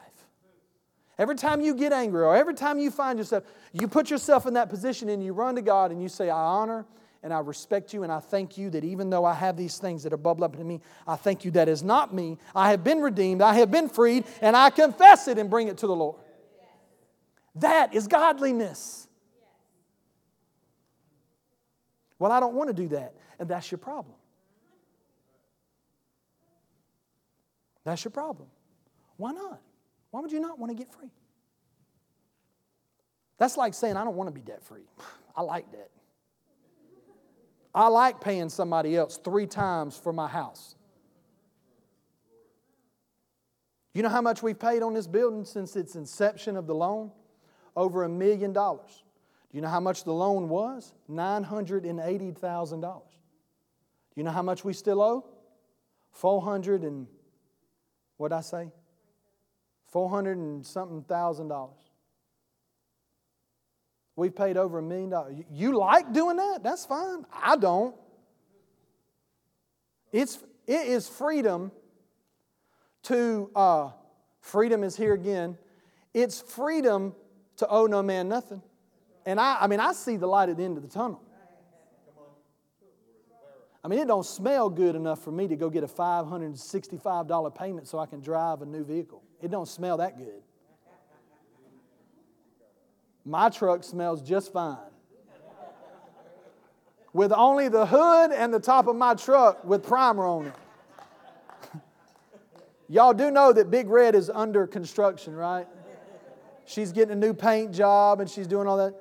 [1.18, 4.56] Every time you get angry or every time you find yourself, you put yourself in
[4.56, 6.86] that position and you run to God and you say, I honor
[7.24, 10.04] and I respect you and I thank you that even though I have these things
[10.04, 12.40] that are bubbling up in me, I thank you that is not me.
[12.54, 15.78] I have been redeemed, I have been freed, and I confess it and bring it
[15.78, 16.18] to the Lord.
[17.56, 19.08] That is godliness.
[22.18, 24.16] Well, I don't want to do that, and that's your problem.
[27.84, 28.48] That's your problem.
[29.18, 29.62] Why not?
[30.12, 31.12] Why would you not want to get free?
[33.38, 34.88] That's like saying, I don't want to be debt free.
[35.36, 35.90] I like debt.
[37.76, 40.76] I like paying somebody else three times for my house.
[43.94, 47.12] You know how much we've paid on this building since its inception of the loan?
[47.76, 49.04] Over a million dollars.
[49.52, 50.94] Do you know how much the loan was?
[51.10, 52.82] $980,000.
[52.82, 53.00] Do
[54.16, 55.26] you know how much we still owe?
[56.12, 57.08] 400 and,
[58.18, 58.72] what'd I say?
[59.88, 61.78] 400 and something thousand dollars.
[64.16, 65.36] We've paid over a million dollars.
[65.52, 66.62] You like doing that?
[66.64, 67.26] That's fine.
[67.32, 67.96] I don't.
[70.12, 71.72] It's, it is freedom
[73.04, 73.90] to, uh,
[74.40, 75.58] freedom is here again.
[76.14, 77.16] It's freedom
[77.64, 78.62] to owe no man nothing.
[79.26, 81.22] And I, I mean, I see the light at the end of the tunnel.
[83.84, 87.88] I mean, it don't smell good enough for me to go get a $565 payment
[87.88, 89.22] so I can drive a new vehicle.
[89.42, 90.42] It don't smell that good.
[93.26, 94.78] My truck smells just fine.
[97.12, 100.54] With only the hood and the top of my truck with primer on it.
[102.90, 105.68] Y'all do know that Big Red is under construction, right?
[106.66, 108.94] She's getting a new paint job and she's doing all that.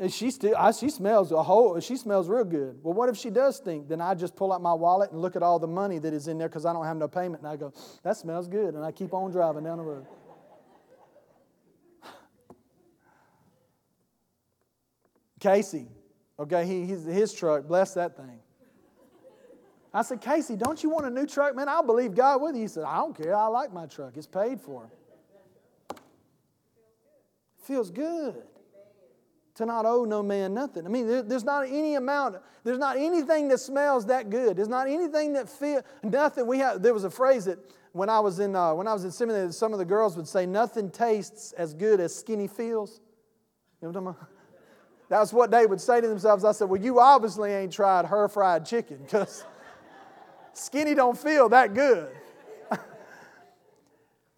[0.00, 2.78] And she still, I, she smells a whole, she smells real good.
[2.84, 3.88] Well, what if she does stink?
[3.88, 6.28] Then I just pull out my wallet and look at all the money that is
[6.28, 7.42] in there because I don't have no payment.
[7.42, 7.72] And I go,
[8.04, 8.74] that smells good.
[8.74, 10.06] And I keep on driving down the road.
[15.40, 15.88] Casey,
[16.38, 18.38] okay, he, he's, his truck, bless that thing.
[19.92, 21.56] I said, Casey, don't you want a new truck?
[21.56, 22.62] Man, I'll believe God with you.
[22.62, 23.34] He said, I don't care.
[23.34, 24.16] I like my truck.
[24.16, 24.88] It's paid for.
[27.68, 28.42] Feels good
[29.54, 30.86] to not owe no man nothing.
[30.86, 34.56] I mean, there, there's not any amount, there's not anything that smells that good.
[34.56, 36.46] There's not anything that feel nothing.
[36.46, 37.58] We have there was a phrase that
[37.92, 40.26] when I was in uh, when I was in seminary, some of the girls would
[40.26, 43.00] say, "Nothing tastes as good as skinny feels."
[43.82, 44.34] You know what I'm talking about?
[45.08, 46.44] That's what they would say to themselves.
[46.44, 49.44] I said, "Well, you obviously ain't tried her fried chicken because
[50.52, 52.08] skinny don't feel that good."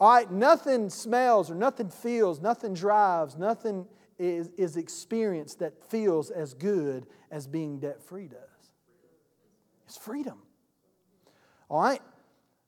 [0.00, 3.86] All right, nothing smells or nothing feels, nothing drives, nothing
[4.18, 8.38] is, is experienced that feels as good as being debt free does.
[9.86, 10.38] It's freedom.
[11.68, 12.00] All right?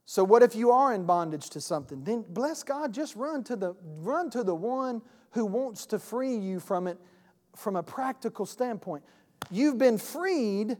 [0.05, 2.05] So what if you are in bondage to something?
[2.05, 6.37] Then bless God, just run to the run to the one who wants to free
[6.37, 6.99] you from it
[7.57, 9.05] from a practical standpoint.
[9.51, 10.76] You've been freed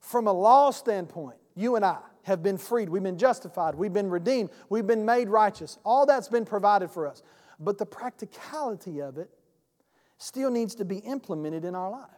[0.00, 1.38] from a law standpoint.
[1.56, 2.88] You and I have been freed.
[2.88, 3.76] We've been justified.
[3.76, 4.50] We've been redeemed.
[4.68, 5.78] We've been made righteous.
[5.84, 7.22] All that's been provided for us.
[7.60, 9.30] But the practicality of it
[10.18, 12.10] still needs to be implemented in our life.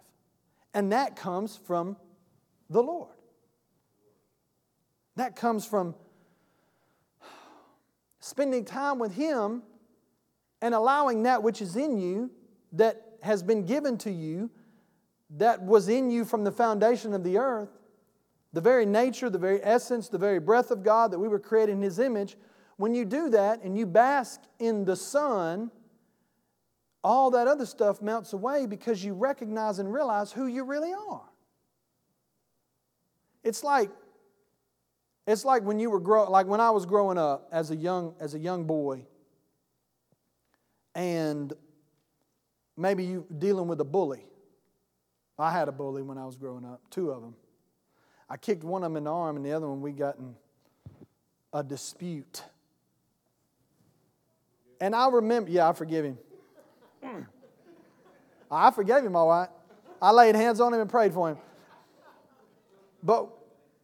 [0.73, 1.99] And that comes from
[2.71, 3.15] the Lord.
[5.17, 5.95] That comes from
[8.19, 9.63] spending time with Him
[10.63, 12.31] and allowing that which is in you,
[12.73, 14.51] that has been given to you,
[15.37, 17.78] that was in you from the foundation of the earth,
[18.53, 21.72] the very nature, the very essence, the very breath of God that we were created
[21.72, 22.36] in His image.
[22.76, 25.70] When you do that and you bask in the sun,
[27.05, 31.28] all that other stuff melts away because you recognize and realize who you really are.
[33.42, 33.90] It's like
[35.26, 38.14] it's like when you were grow, like when I was growing up as a young
[38.18, 39.07] as a young boy
[40.94, 41.53] and
[42.76, 44.24] maybe you dealing with a bully.
[45.38, 47.36] I had a bully when I was growing up, two of them.
[48.29, 50.35] I kicked one of them in the arm and the other one we got in
[51.53, 52.43] a dispute.
[54.81, 56.18] And I remember, yeah, I forgive him.
[58.51, 59.49] I forgave him, all right.
[60.01, 61.39] I laid hands on him and prayed for him.
[63.03, 63.29] But,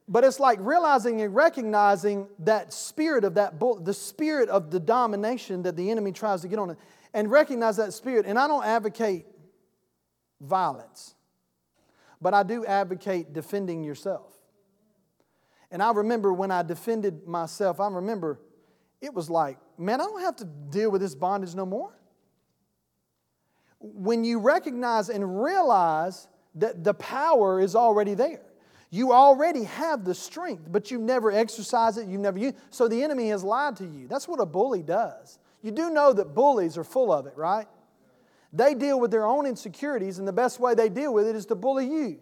[0.08, 4.80] but it's like realizing and recognizing that spirit of that bull, the spirit of the
[4.80, 6.78] domination that the enemy tries to get on it,
[7.12, 8.26] and recognize that spirit.
[8.26, 9.26] And I don't advocate
[10.40, 11.14] violence,
[12.24, 14.32] but I do advocate defending yourself.
[15.70, 18.40] And I remember when I defended myself, I remember
[19.02, 21.92] it was like, man, I don't have to deal with this bondage no more
[23.78, 28.40] when you recognize and realize that the power is already there.
[28.88, 33.02] You already have the strength, but you never exercise it, you never use So the
[33.02, 34.08] enemy has lied to you.
[34.08, 35.38] That's what a bully does.
[35.60, 37.66] You do know that bullies are full of it, right?
[38.54, 41.44] They deal with their own insecurities, and the best way they deal with it is
[41.46, 42.20] to bully you.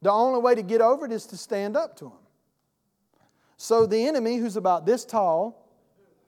[0.00, 2.12] The only way to get over it is to stand up to them.
[3.58, 5.68] So the enemy, who's about this tall,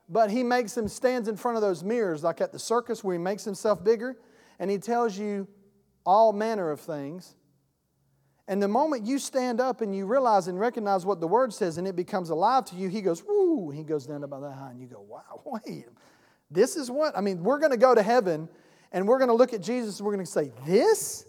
[0.07, 3.13] but he makes him stands in front of those mirrors, like at the circus where
[3.13, 4.15] he makes himself bigger,
[4.59, 5.47] and he tells you
[6.05, 7.35] all manner of things.
[8.47, 11.77] And the moment you stand up and you realize and recognize what the word says
[11.77, 14.69] and it becomes alive to you, he goes, woo, he goes down about that high,
[14.69, 15.85] and you go, wow, wait,
[16.49, 17.17] this is what?
[17.17, 18.49] I mean, we're going to go to heaven
[18.91, 21.25] and we're going to look at Jesus and we're going to say, this?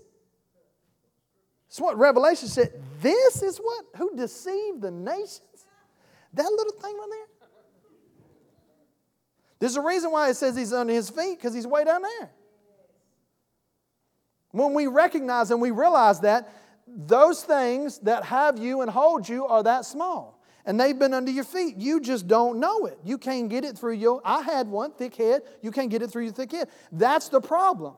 [1.69, 2.73] It's what Revelation said.
[3.01, 3.85] This is what?
[3.97, 5.41] Who deceived the nations?
[6.35, 7.49] That little thing right there?
[9.59, 12.31] There's a reason why it says he's under his feet, because he's way down there.
[14.53, 16.53] When we recognize and we realize that,
[16.87, 20.38] those things that have you and hold you are that small.
[20.69, 21.79] And they've been under your feet.
[21.79, 22.99] You just don't know it.
[23.03, 24.21] You can't get it through your.
[24.23, 25.41] I had one, thick head.
[25.63, 26.69] You can't get it through your thick head.
[26.93, 27.95] That's the problem.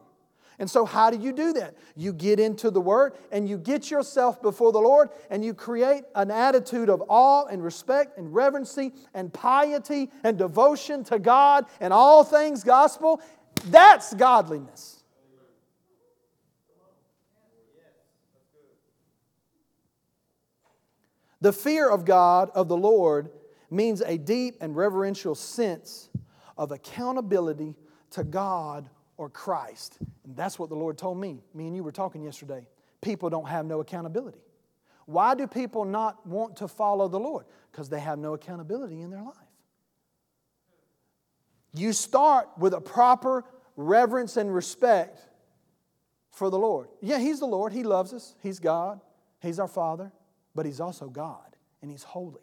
[0.60, 1.74] And so, how do you do that?
[1.96, 6.04] You get into the Word and you get yourself before the Lord and you create
[6.14, 11.92] an attitude of awe and respect and reverency and piety and devotion to God and
[11.92, 13.20] all things gospel.
[13.64, 14.99] That's godliness.
[21.41, 23.30] The fear of God, of the Lord,
[23.70, 26.11] means a deep and reverential sense
[26.59, 27.76] of accountability
[28.11, 29.99] to God or Christ.
[30.24, 31.43] And that's what the Lord told me.
[31.55, 32.66] Me and you were talking yesterday.
[33.01, 34.41] People don't have no accountability.
[35.07, 37.47] Why do people not want to follow the Lord?
[37.72, 39.34] Because they have no accountability in their life.
[41.72, 43.45] You start with a proper
[43.76, 45.20] reverence and respect
[46.30, 46.88] for the Lord.
[47.01, 47.72] Yeah, He's the Lord.
[47.72, 48.34] He loves us.
[48.43, 49.01] He's God.
[49.41, 50.12] He's our Father.
[50.55, 52.42] But He's also God, and He's holy.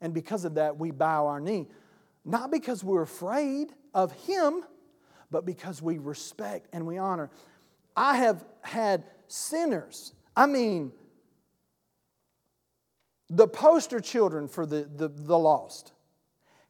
[0.00, 1.68] And because of that, we bow our knee.
[2.24, 4.64] Not because we're afraid of Him,
[5.30, 7.30] but because we respect and we honor.
[7.96, 10.92] I have had sinners, I mean,
[13.28, 15.92] the poster children for the, the, the lost,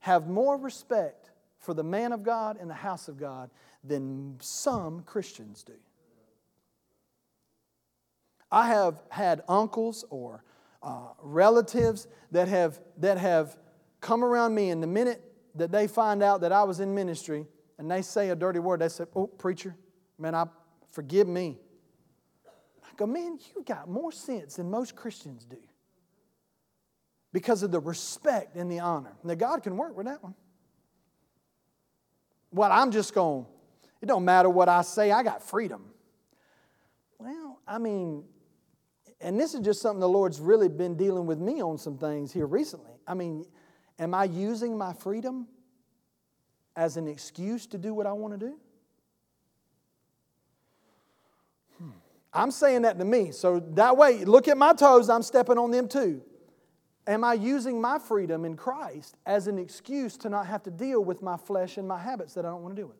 [0.00, 3.50] have more respect for the man of God in the house of God
[3.84, 5.74] than some Christians do.
[8.50, 10.44] I have had uncles or
[10.82, 13.56] uh, relatives that have, that have
[14.00, 15.22] come around me, and the minute
[15.54, 17.46] that they find out that I was in ministry
[17.78, 19.76] and they say a dirty word, they say, Oh, preacher,
[20.18, 20.46] man, I
[20.90, 21.58] forgive me.
[22.82, 25.58] I go, man, you got more sense than most Christians do
[27.32, 29.12] because of the respect and the honor.
[29.22, 30.34] Now, God can work with that one.
[32.52, 33.46] Well, I'm just going,
[34.02, 35.84] it don't matter what I say, I got freedom.
[37.18, 38.24] Well, I mean,
[39.20, 42.32] and this is just something the Lord's really been dealing with me on some things
[42.32, 42.92] here recently.
[43.06, 43.44] I mean,
[43.98, 45.46] am I using my freedom
[46.74, 48.56] as an excuse to do what I want to do?
[51.78, 51.90] Hmm.
[52.32, 53.32] I'm saying that to me.
[53.32, 56.22] So that way, look at my toes, I'm stepping on them too.
[57.06, 61.02] Am I using my freedom in Christ as an excuse to not have to deal
[61.02, 62.96] with my flesh and my habits that I don't want to do with?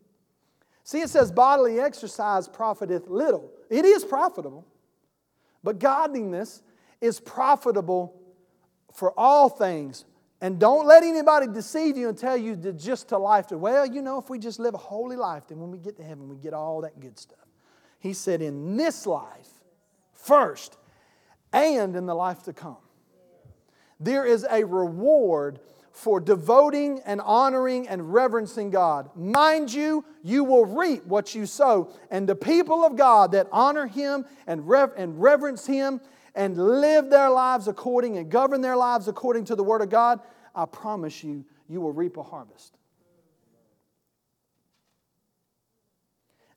[0.84, 3.52] See, it says bodily exercise profiteth little.
[3.70, 4.66] It is profitable.
[5.62, 6.62] But godliness
[7.00, 8.20] is profitable
[8.94, 10.04] for all things.
[10.40, 13.84] And don't let anybody deceive you and tell you that just to life to, well,
[13.84, 16.28] you know, if we just live a holy life, then when we get to heaven,
[16.28, 17.38] we get all that good stuff.
[17.98, 19.48] He said, in this life
[20.14, 20.78] first
[21.52, 22.78] and in the life to come.
[23.98, 25.60] There is a reward
[25.92, 29.10] for devoting and honoring and reverencing God.
[29.16, 31.92] Mind you, you will reap what you sow.
[32.10, 36.00] And the people of God that honor Him and, rev- and reverence Him
[36.34, 40.20] and live their lives according and govern their lives according to the Word of God,
[40.54, 42.76] I promise you, you will reap a harvest.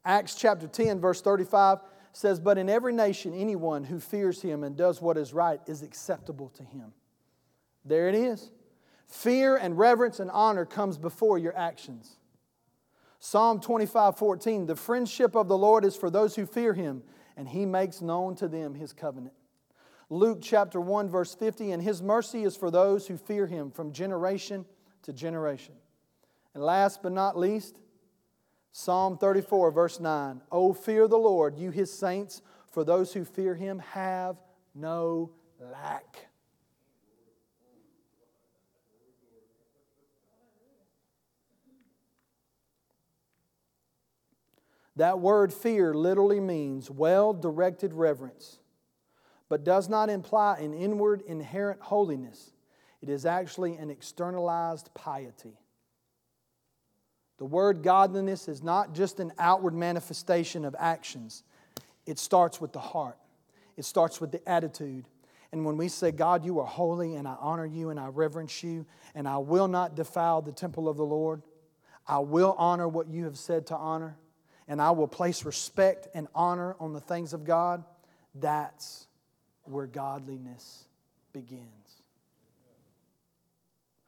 [0.06, 1.80] Acts chapter 10, verse 35
[2.12, 5.82] says, But in every nation, anyone who fears Him and does what is right is
[5.82, 6.94] acceptable to Him.
[7.86, 8.52] There it is.
[9.08, 12.18] Fear and reverence and honor comes before your actions.
[13.20, 17.04] Psalm 25, 14, the friendship of the Lord is for those who fear him,
[17.38, 19.34] and he makes known to them his covenant.
[20.10, 23.94] Luke chapter 1, verse 50, and his mercy is for those who fear him from
[23.94, 24.66] generation
[25.04, 25.74] to generation.
[26.54, 27.80] And last but not least,
[28.74, 32.42] Psalm 34, verse 9, Oh, fear the Lord, you his saints,
[32.72, 34.36] for those who fear him have
[34.76, 36.28] no lack.
[44.96, 48.60] That word fear literally means well directed reverence,
[49.50, 52.52] but does not imply an inward inherent holiness.
[53.02, 55.58] It is actually an externalized piety.
[57.40, 61.44] The word godliness is not just an outward manifestation of actions,
[62.06, 63.18] it starts with the heart,
[63.76, 65.06] it starts with the attitude.
[65.52, 68.64] And when we say, God, you are holy, and I honor you, and I reverence
[68.64, 71.44] you, and I will not defile the temple of the Lord,
[72.08, 74.18] I will honor what you have said to honor
[74.68, 77.84] and I will place respect and honor on the things of God,
[78.36, 79.08] that's
[79.64, 80.86] where godliness
[81.32, 82.02] begins.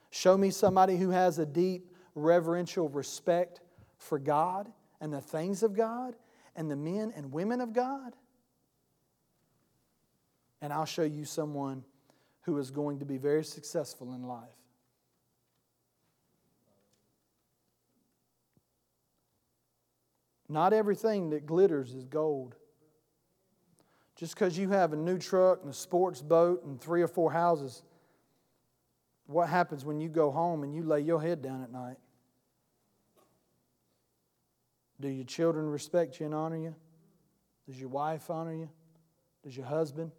[0.09, 3.59] Show me somebody who has a deep reverential respect
[3.97, 6.15] for God and the things of God
[6.55, 8.13] and the men and women of God.
[10.61, 11.83] And I'll show you someone
[12.43, 14.54] who is going to be very successful in life.
[20.47, 22.55] Not everything that glitters is gold.
[24.15, 27.31] Just because you have a new truck and a sports boat and three or four
[27.31, 27.83] houses,
[29.27, 31.97] what happens when you go home and you lay your head down at night?
[35.01, 36.75] Do your children respect you and honor you?
[37.67, 38.69] Does your wife honor you?
[39.43, 40.11] Does your husband?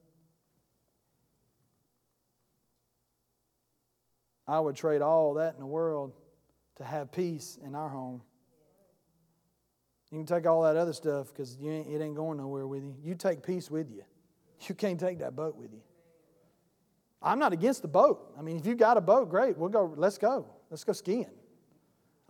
[4.47, 6.13] I would trade all that in the world
[6.77, 8.23] to have peace in our home.
[10.17, 12.97] You can take all that other stuff because it ain't going nowhere with you.
[13.05, 14.03] You take peace with you.
[14.67, 15.83] You can't take that boat with you.
[17.21, 18.33] I'm not against the boat.
[18.39, 19.59] I mean, if you got a boat, great.
[19.59, 19.93] We'll go.
[19.95, 20.47] Let's go.
[20.71, 21.29] Let's go skiing.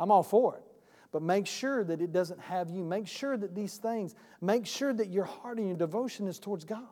[0.00, 0.64] I'm all for it.
[1.12, 2.82] But make sure that it doesn't have you.
[2.82, 6.64] Make sure that these things, make sure that your heart and your devotion is towards
[6.64, 6.82] God.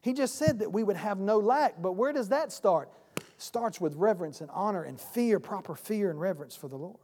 [0.00, 2.90] He just said that we would have no lack, but where does that start?
[3.36, 6.96] Starts with reverence and honor and fear, proper fear and reverence for the Lord.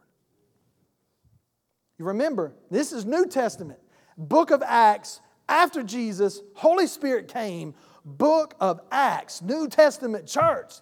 [2.01, 3.79] You remember, this is New Testament.
[4.17, 10.73] Book of Acts, after Jesus, Holy Spirit came, book of Acts, New Testament church.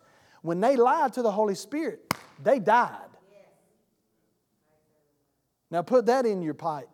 [0.44, 2.00] When they lied to the Holy Spirit,
[2.42, 3.10] they died.
[5.70, 6.88] Now put that in your pipe.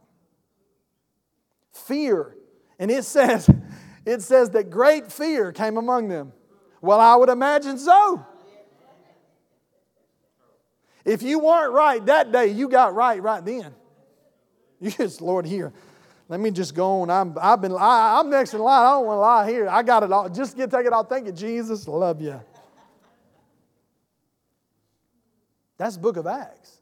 [1.73, 2.36] Fear.
[2.80, 3.47] And it says,
[4.07, 6.34] it says that great fear came among them.
[6.82, 8.26] Well, I would imagine so.
[11.05, 13.76] If you weren't right that day, you got right right then.
[14.80, 15.73] You just, Lord, here,
[16.28, 17.09] let me just go on.
[17.09, 18.86] I'm, I've been, I, I'm next in line.
[18.86, 19.67] I don't want to lie here.
[19.67, 20.30] I got it all.
[20.30, 21.03] Just get, take it all.
[21.03, 21.88] Thank you, Jesus.
[21.88, 22.39] Love you.
[25.78, 26.78] That's book of Acts.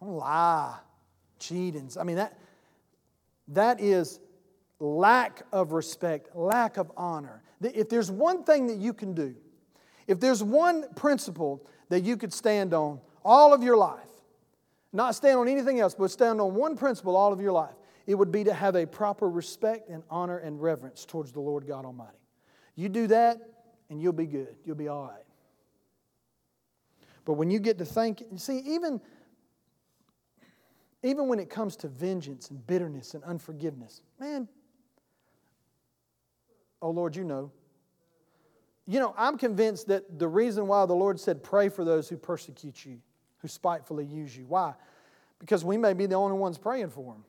[0.00, 0.76] Don't lie,
[1.38, 1.90] cheating.
[1.98, 2.38] I mean, that,
[3.48, 4.20] that is
[4.78, 7.42] lack of respect, lack of honor.
[7.60, 9.34] If there's one thing that you can do,
[10.06, 14.07] if there's one principle that you could stand on all of your life,
[14.92, 17.74] not stand on anything else, but stand on one principle all of your life,
[18.06, 21.66] it would be to have a proper respect and honor and reverence towards the Lord
[21.66, 22.16] God Almighty.
[22.74, 23.38] You do that,
[23.90, 24.56] and you'll be good.
[24.64, 25.24] You'll be all right.
[27.24, 29.00] But when you get to think, see, even,
[31.02, 34.48] even when it comes to vengeance and bitterness and unforgiveness, man,
[36.80, 37.52] oh Lord, you know.
[38.86, 42.16] You know, I'm convinced that the reason why the Lord said, pray for those who
[42.16, 43.00] persecute you,
[43.38, 44.46] who spitefully use you.
[44.46, 44.74] Why?
[45.38, 47.24] Because we may be the only ones praying for them.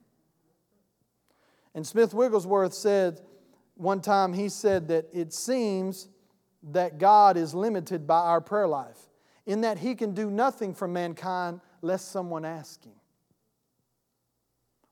[1.75, 3.21] And Smith Wigglesworth said
[3.75, 6.09] one time, he said that it seems
[6.71, 8.97] that God is limited by our prayer life
[9.45, 12.93] in that he can do nothing for mankind lest someone ask him.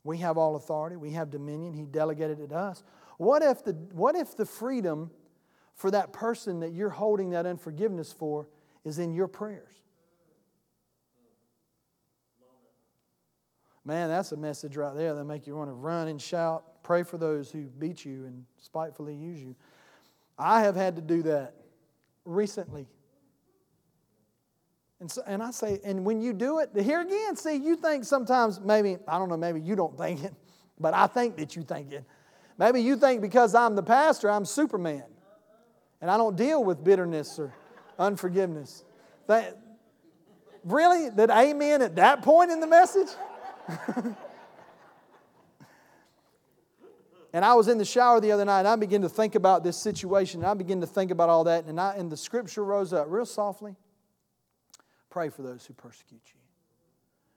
[0.03, 2.83] We have all authority, we have dominion, he delegated it to us.
[3.17, 5.11] What if the, what if the freedom
[5.75, 8.47] for that person that you're holding that unforgiveness for
[8.85, 9.73] is in your prayers?
[13.87, 17.03] Man, that's a message right there that make you want to run and shout, pray
[17.03, 19.55] for those who beat you and spitefully use you.
[20.37, 21.53] I have had to do that
[22.25, 22.85] recently.
[24.99, 28.03] And, so, and I say, and when you do it, here again, see, you think
[28.03, 30.33] sometimes, maybe, I don't know, maybe you don't think it,
[30.77, 32.03] but I think that you think it.
[32.57, 35.05] Maybe you think because I'm the pastor, I'm Superman.
[36.01, 37.53] And I don't deal with bitterness or
[37.97, 38.83] unforgiveness.
[39.27, 39.57] That,
[40.65, 41.09] really?
[41.09, 43.07] That amen at that point in the message?
[47.33, 49.63] and I was in the shower the other night and I began to think about
[49.63, 50.41] this situation.
[50.41, 51.65] And I began to think about all that.
[51.65, 53.75] And, I, and the scripture rose up real softly.
[55.09, 56.39] Pray for those who persecute you.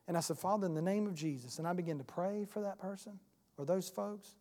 [0.07, 1.59] And I said, Father, in the name of Jesus.
[1.59, 3.19] And I began to pray for that person
[3.57, 4.35] or those folks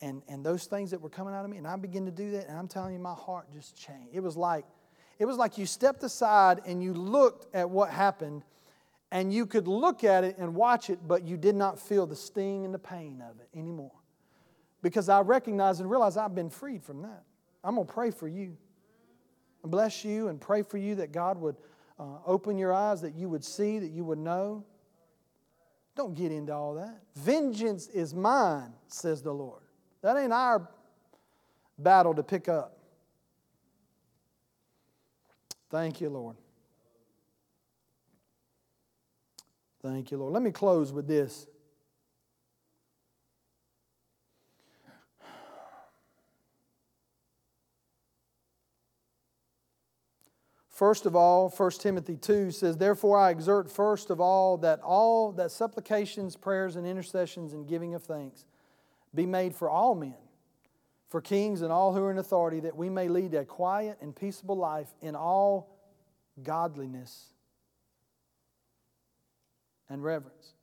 [0.00, 1.58] and, and those things that were coming out of me.
[1.58, 2.48] And I began to do that.
[2.48, 4.10] And I'm telling you, my heart just changed.
[4.12, 4.64] It was like,
[5.18, 8.42] it was like you stepped aside and you looked at what happened
[9.12, 12.16] and you could look at it and watch it, but you did not feel the
[12.16, 13.92] sting and the pain of it anymore.
[14.82, 17.24] Because I recognize and realize I've been freed from that.
[17.62, 18.56] I'm going to pray for you
[19.62, 21.56] and bless you and pray for you that God would
[21.98, 24.64] uh, open your eyes that you would see, that you would know.
[25.96, 27.02] Don't get into all that.
[27.16, 29.60] Vengeance is mine, says the Lord.
[30.02, 30.66] That ain't our
[31.78, 32.78] battle to pick up.
[35.68, 36.36] Thank you, Lord.
[39.82, 40.34] Thank you, Lord.
[40.34, 41.46] Let me close with this.
[50.68, 55.30] First of all, 1 Timothy 2 says, Therefore I exert first of all that all
[55.32, 58.46] that supplications, prayers, and intercessions and giving of thanks
[59.14, 60.14] be made for all men,
[61.08, 64.16] for kings and all who are in authority, that we may lead a quiet and
[64.16, 65.78] peaceable life in all
[66.42, 67.34] godliness
[69.90, 70.54] and reverence.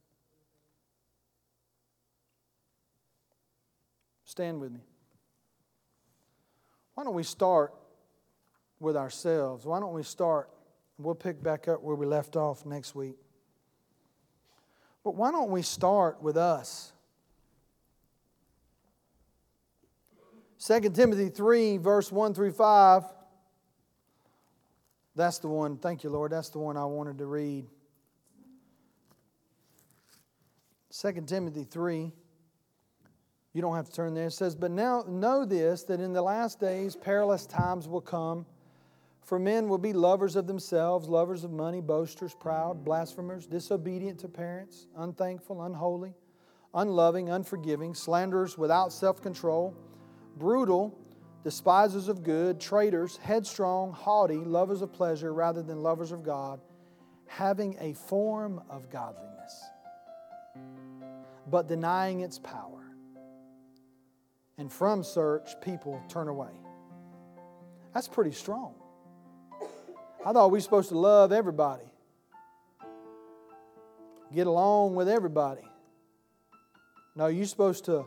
[4.25, 4.81] Stand with me.
[6.95, 7.73] Why don't we start
[8.79, 9.65] with ourselves.
[9.65, 10.49] Why don't we start?
[10.97, 13.17] We'll pick back up where we left off next week.
[15.03, 16.91] But why don't we start with us?
[20.65, 23.03] 2 Timothy 3, verse 1 through 5.
[25.15, 26.31] That's the one, thank you, Lord.
[26.31, 27.65] That's the one I wanted to read.
[30.91, 32.11] 2 Timothy 3.
[33.53, 34.27] You don't have to turn there.
[34.27, 38.45] It says, But now know this, that in the last days perilous times will come.
[39.27, 44.29] For men will be lovers of themselves, lovers of money, boasters, proud, blasphemers, disobedient to
[44.29, 46.13] parents, unthankful, unholy,
[46.73, 49.75] unloving, unforgiving, slanderers without self control,
[50.37, 50.97] brutal,
[51.43, 56.61] despisers of good, traitors, headstrong, haughty, lovers of pleasure rather than lovers of God,
[57.25, 59.36] having a form of godliness,
[61.49, 62.83] but denying its power.
[64.57, 66.51] And from search, people turn away.
[67.93, 68.75] That's pretty strong.
[70.25, 71.85] I thought we were supposed to love everybody,
[74.33, 75.61] get along with everybody.
[77.15, 78.05] No, you're supposed to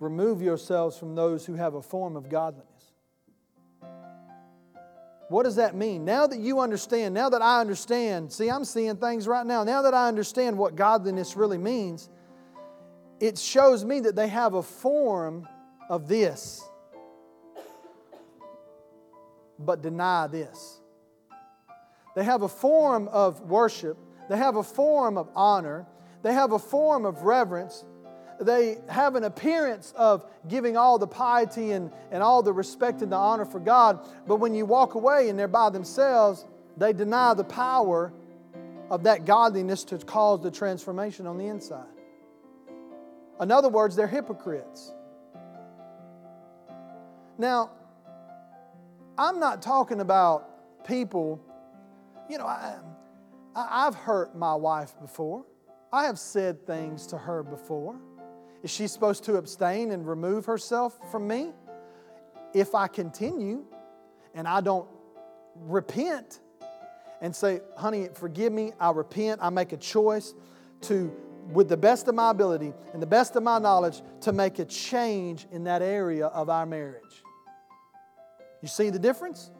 [0.00, 2.68] remove yourselves from those who have a form of godliness.
[5.28, 6.04] What does that mean?
[6.04, 9.64] Now that you understand, now that I understand, see, I'm seeing things right now.
[9.64, 12.10] Now that I understand what godliness really means,
[13.24, 15.48] it shows me that they have a form
[15.88, 16.62] of this,
[19.58, 20.80] but deny this.
[22.14, 23.96] They have a form of worship,
[24.28, 25.86] they have a form of honor,
[26.22, 27.86] they have a form of reverence,
[28.42, 33.10] they have an appearance of giving all the piety and, and all the respect and
[33.10, 36.44] the honor for God, but when you walk away and they're by themselves,
[36.76, 38.12] they deny the power
[38.90, 41.93] of that godliness to cause the transformation on the inside.
[43.40, 44.92] In other words, they're hypocrites.
[47.36, 47.70] Now,
[49.18, 51.40] I'm not talking about people,
[52.28, 52.76] you know, I,
[53.54, 55.44] I, have hurt my wife before.
[55.92, 57.96] I have said things to her before.
[58.62, 61.52] Is she supposed to abstain and remove herself from me?
[62.54, 63.64] If I continue
[64.34, 64.88] and I don't
[65.56, 66.40] repent
[67.20, 70.34] and say, honey, forgive me, I repent, I make a choice
[70.82, 71.14] to
[71.52, 74.64] with the best of my ability and the best of my knowledge to make a
[74.64, 77.22] change in that area of our marriage.
[78.62, 79.50] You see the difference?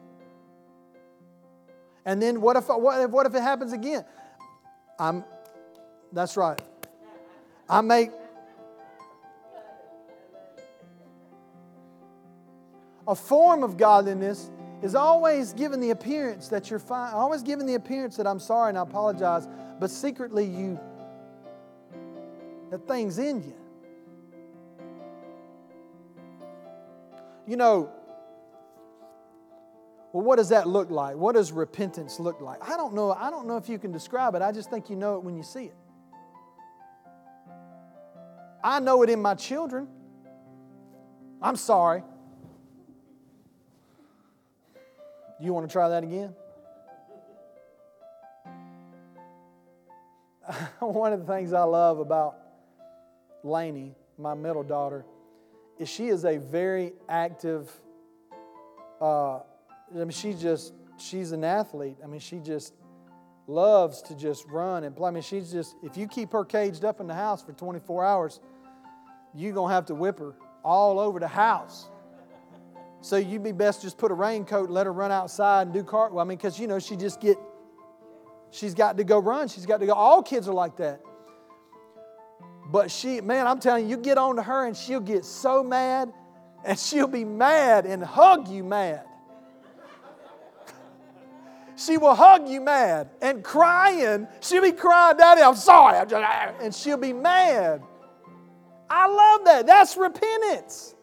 [2.05, 4.05] And then what if, what if, what if it happens again?
[4.97, 5.23] I'm,
[6.11, 6.59] that's right.
[7.69, 8.11] I make,
[13.07, 14.49] a form of godliness
[14.81, 18.69] is always given the appearance that you're fine, always given the appearance that I'm sorry
[18.69, 19.47] and I apologize,
[19.79, 20.79] but secretly you
[22.71, 23.53] that thing's in you.
[27.47, 27.91] You know,
[30.11, 31.15] well, what does that look like?
[31.15, 32.67] What does repentance look like?
[32.67, 33.11] I don't know.
[33.11, 34.41] I don't know if you can describe it.
[34.41, 35.75] I just think you know it when you see it.
[38.63, 39.87] I know it in my children.
[41.41, 42.01] I'm sorry.
[45.39, 46.33] You want to try that again?
[50.79, 52.44] One of the things I love about
[53.45, 55.05] Lainey, my middle daughter,
[55.79, 57.71] is she is a very active.
[58.99, 59.43] Uh, I
[59.93, 61.97] mean, she just she's an athlete.
[62.03, 62.73] I mean, she just
[63.47, 65.09] loves to just run and play.
[65.09, 68.03] I mean, she's just if you keep her caged up in the house for 24
[68.03, 68.39] hours,
[69.33, 70.33] you're gonna have to whip her
[70.63, 71.89] all over the house.
[73.01, 75.83] So you'd be best just put a raincoat and let her run outside and do
[75.83, 76.21] cartwheel.
[76.21, 77.37] I mean, because you know she just get
[78.49, 79.47] she's got to go run.
[79.47, 79.93] She's got to go.
[79.93, 81.01] All kids are like that.
[82.71, 85.63] But she, man, I'm telling you, you get on to her and she'll get so
[85.63, 86.11] mad
[86.63, 89.03] and she'll be mad and hug you mad.
[91.75, 94.27] she will hug you mad and crying.
[94.41, 95.97] She'll be crying, Daddy, I'm sorry.
[95.97, 96.23] I'm just,
[96.61, 97.83] and she'll be mad.
[98.89, 99.67] I love that.
[99.67, 100.95] That's repentance.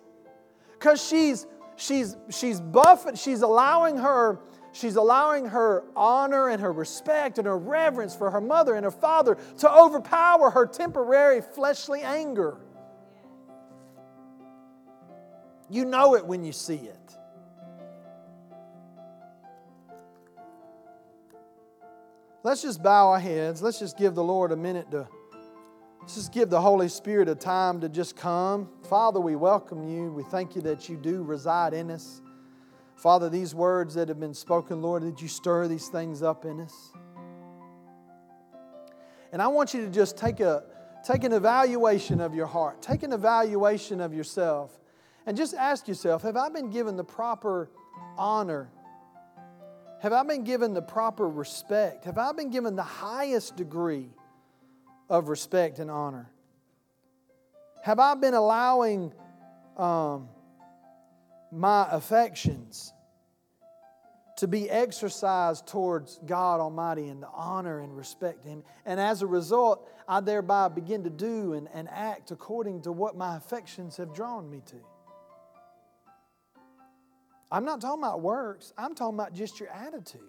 [0.73, 1.47] Because she's
[1.77, 4.41] she's she's buffing, she's allowing her
[4.73, 8.91] She's allowing her honor and her respect and her reverence for her mother and her
[8.91, 12.57] father to overpower her temporary fleshly anger.
[15.69, 16.99] You know it when you see it.
[22.43, 23.63] Let's just bow our heads.
[23.63, 25.07] Let's just give the Lord a minute to,
[26.01, 28.69] let's just give the Holy Spirit a time to just come.
[28.89, 30.11] Father, we welcome you.
[30.13, 32.21] We thank you that you do reside in us.
[33.03, 36.61] Father, these words that have been spoken, Lord, did you stir these things up in
[36.61, 36.93] us?
[39.33, 40.63] And I want you to just take, a,
[41.05, 44.79] take an evaluation of your heart, take an evaluation of yourself,
[45.27, 47.71] and just ask yourself Have I been given the proper
[48.17, 48.71] honor?
[50.01, 52.05] Have I been given the proper respect?
[52.05, 54.11] Have I been given the highest degree
[55.09, 56.31] of respect and honor?
[57.83, 59.13] Have I been allowing
[59.77, 60.29] um,
[61.53, 62.95] my affections
[64.39, 68.65] to be exercised towards God Almighty and to honor and respect Him.
[68.87, 73.17] And as a result, I thereby begin to do and, and act according to what
[73.17, 74.77] my affections have drawn me to.
[77.53, 80.23] I'm not talking about works, I'm talking about just your attitude,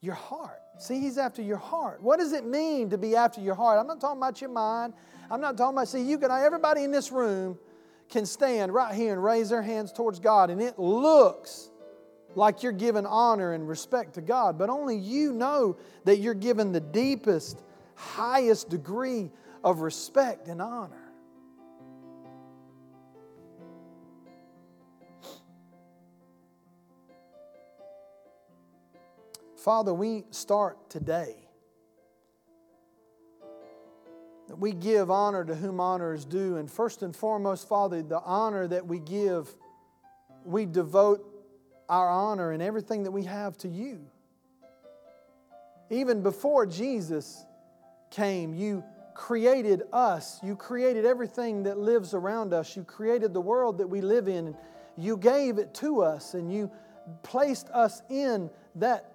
[0.00, 0.60] your heart.
[0.78, 2.02] See, He's after your heart.
[2.02, 3.78] What does it mean to be after your heart?
[3.78, 4.94] I'm not talking about your mind.
[5.30, 7.56] I'm not talking about, see, you can, everybody in this room
[8.12, 11.70] can stand right here and raise their hands towards God, and it looks
[12.34, 16.72] like you're giving honor and respect to God, but only you know that you're given
[16.72, 17.60] the deepest,
[17.94, 19.30] highest degree
[19.64, 20.98] of respect and honor.
[29.56, 31.41] Father, we start today.
[34.52, 36.58] That we give honor to whom honor is due.
[36.58, 39.48] And first and foremost, Father, the honor that we give,
[40.44, 41.24] we devote
[41.88, 44.04] our honor and everything that we have to you.
[45.88, 47.46] Even before Jesus
[48.10, 48.84] came, you
[49.14, 50.38] created us.
[50.42, 52.76] You created everything that lives around us.
[52.76, 54.54] You created the world that we live in.
[54.98, 56.70] You gave it to us and you
[57.22, 59.14] placed us in that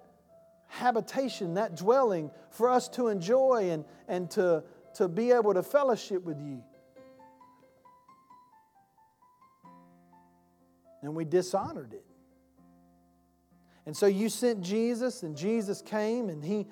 [0.65, 4.63] habitation, that dwelling for us to enjoy and, and to,
[4.97, 6.63] to be able to fellowship with you.
[11.03, 12.03] And we dishonored it.
[13.85, 16.67] And so you sent Jesus, and Jesus came, and he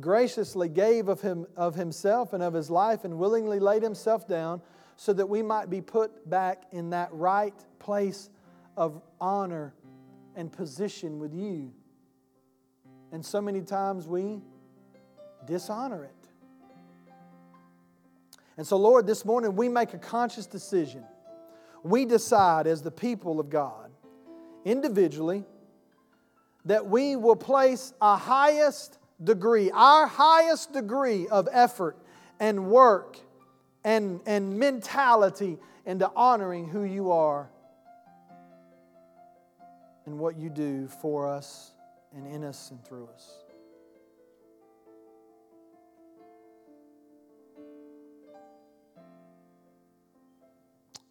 [0.00, 4.60] graciously gave of, him, of himself and of his life and willingly laid himself down
[4.96, 8.28] so that we might be put back in that right place
[8.76, 9.72] of honor
[10.34, 11.72] and position with you.
[13.12, 14.40] And so many times we
[15.46, 16.17] dishonor it.
[18.58, 21.04] And so, Lord, this morning we make a conscious decision.
[21.84, 23.90] We decide as the people of God,
[24.64, 25.44] individually,
[26.64, 31.96] that we will place a highest degree, our highest degree of effort
[32.40, 33.18] and work
[33.84, 35.56] and, and mentality
[35.86, 37.48] into honoring who you are
[40.04, 41.70] and what you do for us
[42.12, 43.47] and in us and through us.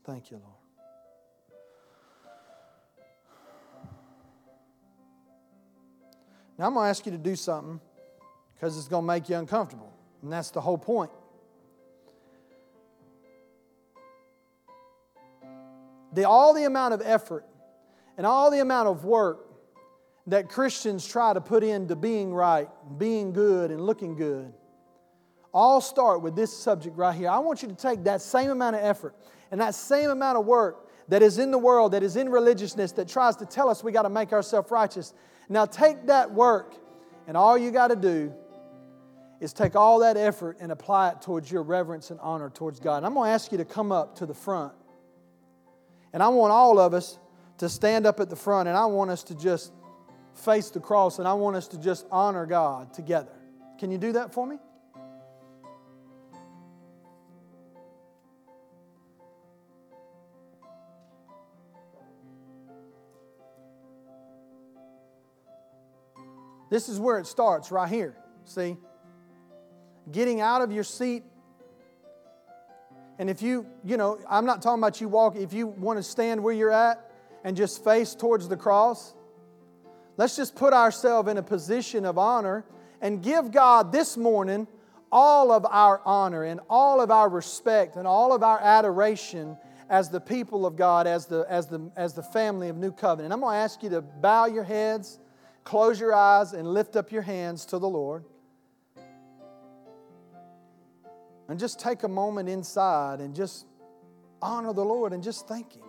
[0.08, 0.53] Thank you, Lord.
[6.58, 7.82] Now, I'm going to ask you to do something
[8.53, 9.93] because it's going to make you uncomfortable.
[10.24, 11.12] And that's the whole point.
[16.14, 17.45] The, all the amount of effort
[18.16, 19.45] and all the amount of work
[20.28, 24.53] that Christians try to put into being right, being good, and looking good
[25.54, 27.30] all start with this subject right here.
[27.30, 29.16] I want you to take that same amount of effort
[29.52, 32.91] and that same amount of work that is in the world, that is in religiousness,
[32.93, 35.14] that tries to tell us we got to make ourselves righteous.
[35.50, 36.76] Now take that work,
[37.28, 38.34] and all you got to do
[39.39, 42.98] is take all that effort and apply it towards your reverence and honor towards God.
[42.98, 44.74] And I'm going to ask you to come up to the front.
[46.12, 47.20] And I want all of us
[47.60, 49.72] to stand up at the front, and I want us to just
[50.34, 53.32] face the cross, and I want us to just honor God together.
[53.80, 54.58] Can you do that for me?
[66.70, 68.15] This is where it starts, right here.
[68.45, 68.78] See?
[70.11, 71.24] Getting out of your seat.
[73.20, 76.03] And if you, you know, I'm not talking about you walk, if you want to
[76.03, 77.11] stand where you're at
[77.43, 79.13] and just face towards the cross,
[80.18, 82.63] let's just put ourselves in a position of honor
[83.01, 84.68] and give God this morning
[85.11, 89.57] all of our honor and all of our respect and all of our adoration
[89.89, 93.34] as the people of God, as the, as the, as the family of New Covenant.
[93.34, 95.20] I'm going to ask you to bow your heads
[95.68, 98.24] close your eyes and lift up your hands to the Lord.
[101.49, 103.65] And just take a moment inside and just
[104.41, 105.84] honor the Lord and just thank Him.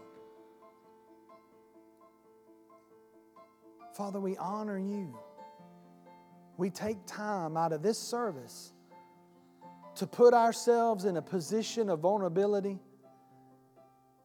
[3.97, 5.17] Father, we honor you.
[6.57, 8.73] We take time out of this service
[9.95, 12.81] to put ourselves in a position of vulnerability,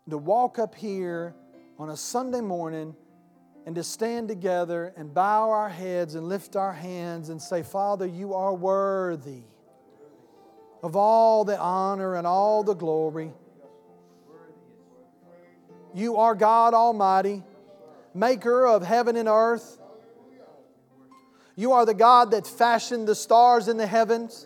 [0.10, 1.36] to walk up here
[1.78, 2.96] on a Sunday morning
[3.66, 8.06] and to stand together and bow our heads and lift our hands and say, Father,
[8.06, 9.44] you are worthy
[10.82, 13.32] of all the honor and all the glory.
[15.94, 17.44] You are God Almighty,
[18.14, 19.80] maker of heaven and earth.
[21.56, 24.46] You are the God that fashioned the stars in the heavens.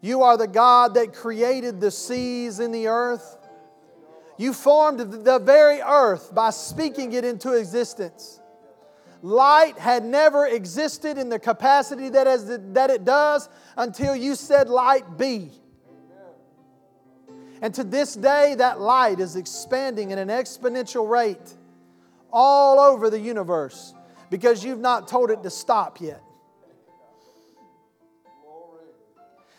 [0.00, 3.37] You are the God that created the seas in the earth.
[4.38, 8.40] You formed the very earth by speaking it into existence.
[9.20, 15.18] Light had never existed in the capacity that, that it does until you said, Light
[15.18, 15.50] be.
[17.60, 21.56] And to this day, that light is expanding at an exponential rate
[22.32, 23.92] all over the universe
[24.30, 26.22] because you've not told it to stop yet.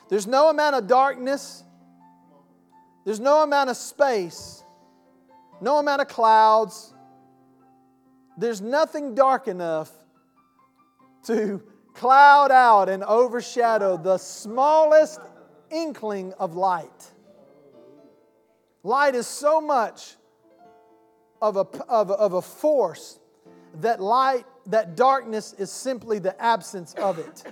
[0.07, 1.65] There's no amount of darkness,
[3.03, 4.63] there's no amount of space
[5.61, 6.93] no amount of clouds.
[8.37, 9.91] There's nothing dark enough
[11.25, 11.61] to
[11.93, 15.19] cloud out and overshadow the smallest
[15.69, 17.11] inkling of light.
[18.83, 20.15] Light is so much
[21.41, 23.19] of a, of, of a force
[23.81, 27.43] that light, that darkness is simply the absence of it.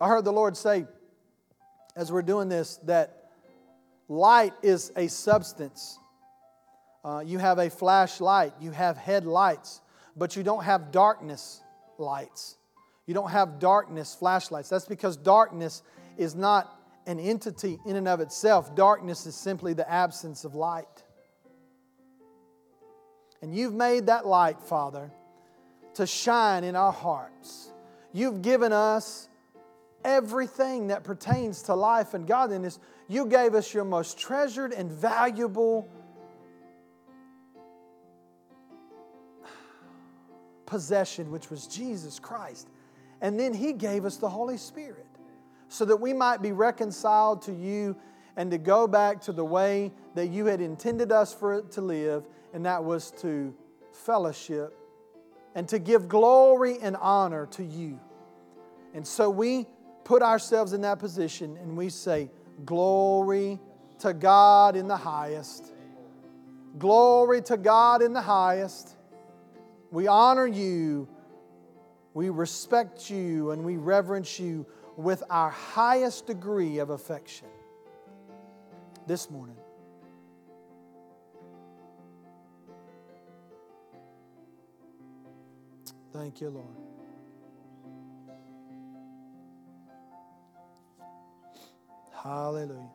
[0.00, 0.86] I heard the Lord say,
[1.98, 3.24] as we're doing this that
[4.08, 5.98] light is a substance.
[7.04, 9.80] Uh, you have a flashlight, you have headlights,
[10.16, 11.60] but you don't have darkness
[11.98, 12.56] lights.
[13.06, 14.68] You don't have darkness flashlights.
[14.68, 15.82] That's because darkness
[16.16, 16.72] is not
[17.06, 18.76] an entity in and of itself.
[18.76, 20.86] Darkness is simply the absence of light.
[23.42, 25.10] And you've made that light, Father,
[25.94, 27.72] to shine in our hearts.
[28.12, 29.27] You've given us
[30.04, 32.78] everything that pertains to life and godliness.
[33.08, 35.88] You gave us your most treasured and valuable
[40.66, 42.68] possession, which was Jesus Christ.
[43.20, 45.06] And then He gave us the Holy Spirit
[45.68, 47.96] so that we might be reconciled to you
[48.36, 51.80] and to go back to the way that you had intended us for it to
[51.80, 52.24] live,
[52.54, 53.52] and that was to
[53.92, 54.78] fellowship
[55.54, 57.98] and to give glory and honor to you.
[58.94, 59.66] And so we
[60.08, 62.30] put ourselves in that position and we say,
[62.64, 63.60] Glory
[63.98, 65.74] to God in the highest.
[66.78, 68.96] Glory to God in the highest.
[69.90, 71.06] We honor you,
[72.14, 74.64] we respect you, and we reverence you
[74.96, 77.48] with our highest degree of affection
[79.06, 79.56] this morning.
[86.14, 86.87] Thank you, Lord.
[92.22, 92.90] Hallelujah.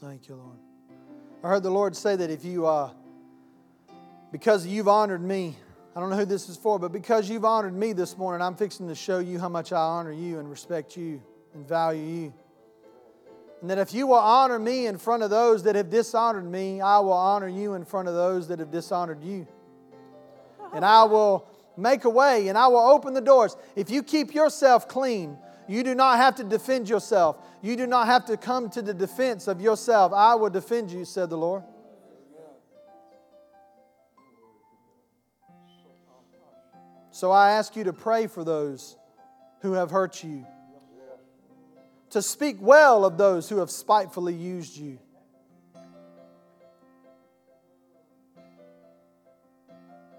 [0.00, 0.58] Thank you, Lord.
[1.42, 2.90] I heard the Lord say that if you, uh,
[4.32, 5.56] because you've honored me,
[5.94, 8.56] I don't know who this is for, but because you've honored me this morning, I'm
[8.56, 12.34] fixing to show you how much I honor you and respect you and value you.
[13.64, 16.82] And that if you will honor me in front of those that have dishonored me,
[16.82, 19.48] I will honor you in front of those that have dishonored you.
[20.74, 23.56] And I will make a way and I will open the doors.
[23.74, 27.38] If you keep yourself clean, you do not have to defend yourself.
[27.62, 30.12] You do not have to come to the defense of yourself.
[30.12, 31.62] I will defend you, said the Lord.
[37.12, 38.98] So I ask you to pray for those
[39.62, 40.44] who have hurt you,
[42.14, 45.00] to speak well of those who have spitefully used you.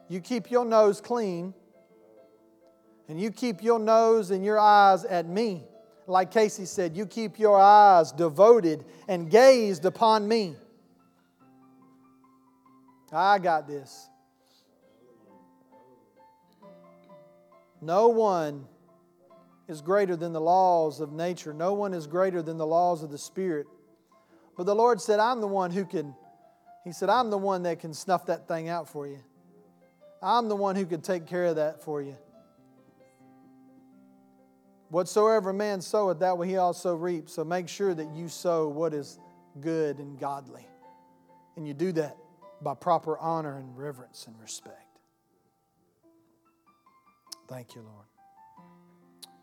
[0.10, 1.54] You keep your nose clean
[3.08, 5.64] and you keep your nose and your eyes at me.
[6.06, 10.58] Like Casey said, you keep your eyes devoted and gazed upon me.
[13.10, 14.10] I got this.
[17.80, 18.68] No one
[19.68, 23.12] is greater than the laws of nature, no one is greater than the laws of
[23.12, 23.68] the Spirit.
[24.58, 26.16] But the Lord said, I'm the one who can,
[26.84, 29.20] He said, I'm the one that can snuff that thing out for you.
[30.22, 32.16] I'm the one who can take care of that for you.
[34.90, 37.30] Whatsoever man soweth, that will he also reap.
[37.30, 39.20] So make sure that you sow what is
[39.60, 40.66] good and godly.
[41.58, 42.18] And you do that
[42.62, 45.00] by proper honor and reverence and respect.
[47.48, 48.06] Thank you, Lord.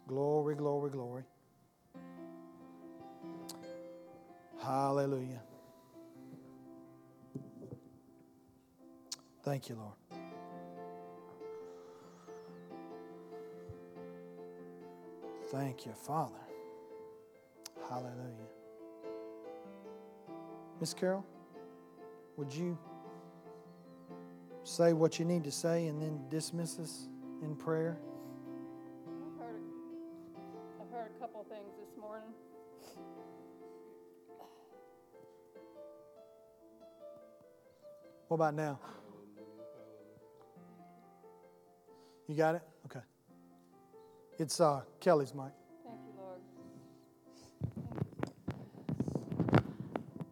[0.06, 1.22] Glory, glory, glory.
[4.62, 5.42] Hallelujah.
[9.42, 10.20] Thank you, Lord.
[15.50, 16.34] Thank you, Father.
[17.88, 18.48] Hallelujah.
[20.80, 21.24] Miss Carol,
[22.36, 22.78] would you
[24.64, 27.08] say what you need to say and then dismiss us
[27.42, 27.98] in prayer?
[31.22, 32.30] Couple things this morning.
[38.26, 38.80] What about now?
[42.26, 42.62] You got it?
[42.86, 42.98] Okay.
[44.40, 45.52] It's uh, Kelly's mic.
[45.86, 46.40] Thank you, Lord.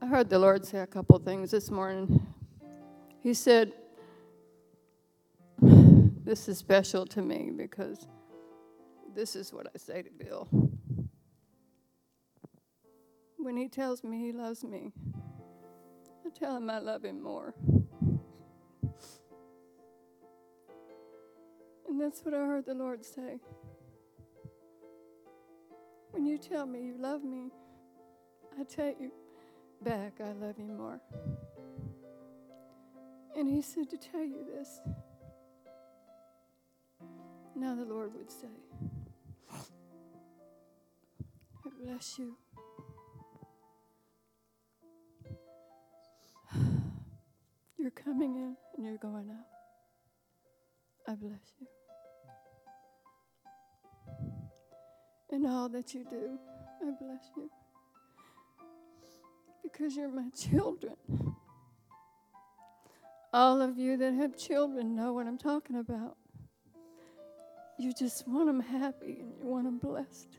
[0.03, 2.27] I heard the Lord say a couple things this morning.
[3.21, 3.75] He said,
[5.61, 8.09] This is special to me because
[9.15, 10.49] this is what I say to Bill.
[13.51, 14.93] When he tells me he loves me,
[16.25, 17.53] I tell him I love him more.
[21.89, 23.41] And that's what I heard the Lord say.
[26.13, 27.51] When you tell me you love me,
[28.57, 29.11] I tell you
[29.83, 31.01] back I love you more.
[33.37, 34.81] And he said to tell you this.
[37.57, 38.47] Now the Lord would say,
[41.67, 42.37] I bless you.
[47.91, 49.47] You're coming in and you're going out.
[51.09, 51.67] I bless you.
[55.33, 56.39] In all that you do,
[56.83, 57.51] I bless you.
[59.63, 60.95] Because you're my children.
[63.33, 66.17] All of you that have children know what I'm talking about.
[67.79, 70.37] You just want them happy and you want them blessed.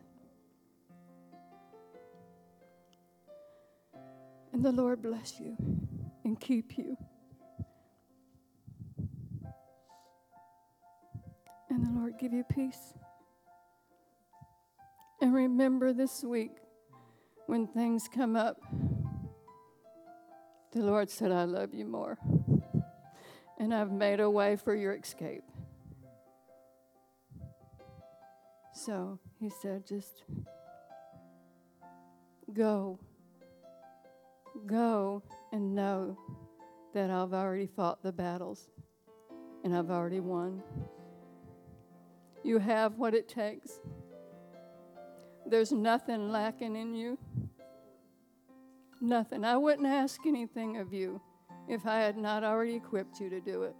[4.53, 5.57] And the Lord bless you
[6.23, 6.95] and keep you.
[11.71, 12.93] And the Lord give you peace.
[15.21, 16.51] And remember this week
[17.47, 18.57] when things come up,
[20.73, 22.17] the Lord said, I love you more.
[23.57, 25.45] And I've made a way for your escape.
[28.73, 30.23] So he said, just
[32.51, 32.99] go.
[34.65, 36.17] Go and know
[36.93, 38.67] that I've already fought the battles
[39.63, 40.61] and I've already won.
[42.43, 43.79] You have what it takes.
[45.45, 47.17] There's nothing lacking in you.
[48.99, 49.43] Nothing.
[49.43, 51.21] I wouldn't ask anything of you
[51.67, 53.75] if I had not already equipped you to do it.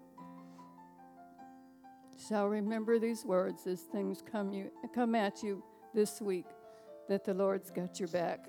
[2.18, 6.46] So remember these words as things come you come at you this week
[7.10, 8.46] that the Lord's got your back.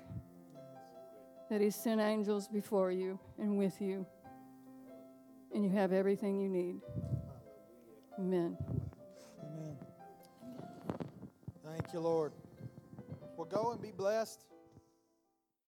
[1.49, 4.05] That He sent angels before you and with you.
[5.53, 6.81] And you have everything you need.
[8.17, 8.57] Amen.
[11.73, 12.33] Thank you, Lord.
[13.35, 14.45] Well, go and be blessed.